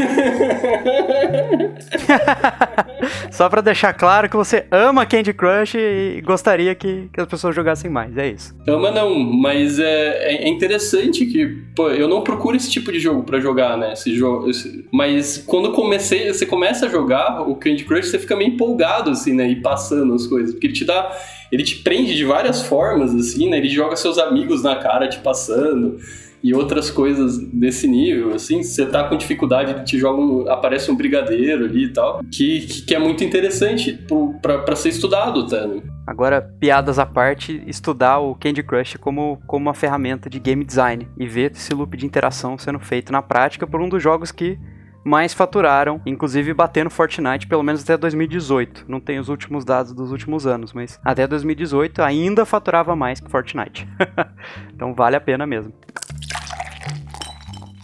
Só 3.30 3.48
para 3.48 3.60
deixar 3.60 3.92
claro 3.92 4.28
que 4.28 4.36
você 4.36 4.66
ama 4.70 5.06
Candy 5.06 5.32
Crush 5.32 5.74
e 5.74 6.22
gostaria 6.24 6.74
que, 6.74 7.08
que 7.12 7.20
as 7.20 7.26
pessoas 7.26 7.54
jogassem 7.54 7.90
mais, 7.90 8.16
é 8.16 8.28
isso. 8.28 8.54
Ama 8.68 8.90
não, 8.90 9.18
mas 9.18 9.78
é, 9.78 10.44
é 10.44 10.48
interessante 10.48 11.26
que, 11.26 11.46
pô, 11.74 11.88
eu 11.90 12.06
não 12.08 12.22
procuro 12.22 12.56
esse 12.56 12.70
tipo 12.70 12.92
de 12.92 13.00
jogo 13.00 13.22
para 13.22 13.40
jogar, 13.40 13.76
né? 13.76 13.94
Esse 13.94 14.14
jogo, 14.14 14.50
esse... 14.50 14.86
Mas 14.92 15.38
quando 15.38 15.72
comecei, 15.72 16.32
você 16.32 16.46
começa 16.46 16.86
a 16.86 16.88
jogar 16.88 17.48
o 17.48 17.56
Candy 17.56 17.84
Crush, 17.84 18.08
você 18.08 18.18
fica 18.18 18.36
meio 18.36 18.52
empolgado, 18.52 19.10
assim, 19.10 19.32
né? 19.32 19.48
E 19.48 19.56
passando 19.72 20.12
as 20.14 20.26
coisas, 20.26 20.52
porque 20.52 20.66
ele 20.66 20.74
te 20.74 20.84
dá... 20.84 21.10
Ele 21.50 21.62
te 21.62 21.76
prende 21.76 22.14
de 22.14 22.24
várias 22.24 22.62
formas, 22.62 23.14
assim, 23.14 23.50
né? 23.50 23.58
Ele 23.58 23.68
joga 23.68 23.94
seus 23.94 24.16
amigos 24.16 24.62
na 24.62 24.76
cara 24.76 25.06
te 25.06 25.18
passando 25.18 25.98
e 26.42 26.52
outras 26.52 26.90
coisas 26.90 27.38
desse 27.38 27.86
nível, 27.86 28.34
assim, 28.34 28.62
você 28.62 28.84
tá 28.84 29.04
com 29.08 29.16
dificuldade, 29.16 29.84
te 29.84 29.96
joga 29.96 30.20
um, 30.20 30.50
aparece 30.50 30.90
um 30.90 30.96
brigadeiro 30.96 31.66
ali 31.66 31.84
e 31.84 31.92
tal, 31.92 32.20
que, 32.32 32.82
que 32.84 32.94
é 32.94 32.98
muito 32.98 33.22
interessante 33.22 33.96
para 34.42 34.74
ser 34.74 34.88
estudado, 34.88 35.46
tá? 35.46 35.66
Né? 35.66 35.80
Agora, 36.04 36.42
piadas 36.42 36.98
à 36.98 37.06
parte, 37.06 37.62
estudar 37.66 38.18
o 38.18 38.34
Candy 38.34 38.62
Crush 38.62 38.96
como, 38.96 39.40
como 39.46 39.66
uma 39.66 39.74
ferramenta 39.74 40.28
de 40.28 40.40
game 40.40 40.64
design 40.64 41.06
e 41.16 41.28
ver 41.28 41.52
esse 41.52 41.72
loop 41.72 41.96
de 41.96 42.04
interação 42.04 42.58
sendo 42.58 42.80
feito 42.80 43.12
na 43.12 43.22
prática 43.22 43.64
por 43.64 43.80
um 43.80 43.88
dos 43.88 44.02
jogos 44.02 44.32
que 44.32 44.58
mais 45.04 45.34
faturaram, 45.34 46.00
inclusive 46.06 46.54
batendo 46.54 46.90
Fortnite 46.90 47.46
pelo 47.46 47.62
menos 47.62 47.82
até 47.82 47.96
2018. 47.96 48.84
Não 48.88 49.00
tem 49.00 49.18
os 49.18 49.28
últimos 49.28 49.64
dados 49.64 49.92
dos 49.92 50.10
últimos 50.10 50.46
anos, 50.46 50.72
mas 50.72 50.98
até 51.04 51.26
2018 51.26 52.02
ainda 52.02 52.44
faturava 52.44 52.94
mais 52.94 53.20
que 53.20 53.30
Fortnite. 53.30 53.88
então 54.74 54.94
vale 54.94 55.16
a 55.16 55.20
pena 55.20 55.46
mesmo. 55.46 55.72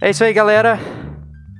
É 0.00 0.10
isso 0.10 0.22
aí, 0.22 0.32
galera. 0.32 0.78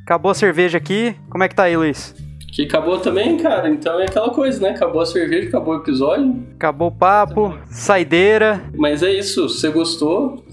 Acabou 0.05 0.31
a 0.31 0.35
cerveja 0.35 0.79
aqui. 0.79 1.17
Como 1.29 1.43
é 1.43 1.49
que 1.49 1.55
tá 1.55 1.65
aí, 1.65 1.77
Luiz? 1.77 2.15
Que 2.53 2.63
acabou 2.63 2.99
também, 2.99 3.37
cara. 3.37 3.69
Então 3.69 4.01
é 4.01 4.05
aquela 4.05 4.31
coisa, 4.31 4.61
né? 4.61 4.71
Acabou 4.71 5.03
a 5.03 5.07
cerveja, 5.07 5.49
acabou 5.49 5.75
o 5.75 5.79
episódio. 5.79 6.47
Acabou 6.55 6.89
o 6.89 6.93
papo, 6.93 7.59
saideira. 7.67 8.63
Mas 8.77 9.03
é 9.03 9.13
isso. 9.13 9.49
Se 9.49 9.61
você 9.61 9.71
gostou, 9.71 10.45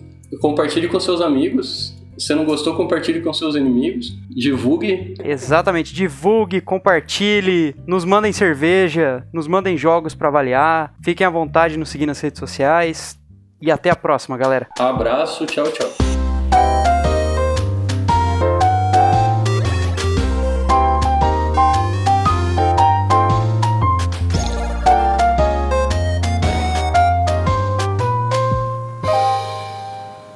compartilhe 0.41 0.88
com 0.88 1.00
seus 1.00 1.22
amigos. 1.22 1.94
Se 2.17 2.34
não 2.34 2.45
gostou, 2.45 2.75
compartilhe 2.75 3.21
com 3.21 3.34
seus 3.34 3.56
inimigos. 3.56 4.17
Divulgue. 4.30 5.15
Exatamente, 5.23 5.93
divulgue, 5.93 6.62
compartilhe, 6.62 7.75
nos 7.86 8.06
mandem 8.06 8.32
cerveja, 8.32 9.28
nos 9.34 9.47
mandem 9.47 9.78
jogos 9.78 10.15
para 10.15 10.28
avaliar. 10.28 10.93
Fiquem 11.04 11.25
à 11.25 11.30
vontade 11.30 11.73
de 11.73 11.80
nos 11.80 11.89
seguir 11.89 12.06
nas 12.06 12.19
redes 12.19 12.39
sociais. 12.39 13.19
E 13.62 13.71
até 13.71 13.89
a 13.89 13.95
próxima, 13.95 14.38
galera. 14.38 14.67
Abraço, 14.78 15.45
tchau, 15.45 15.65
tchau. 15.71 16.14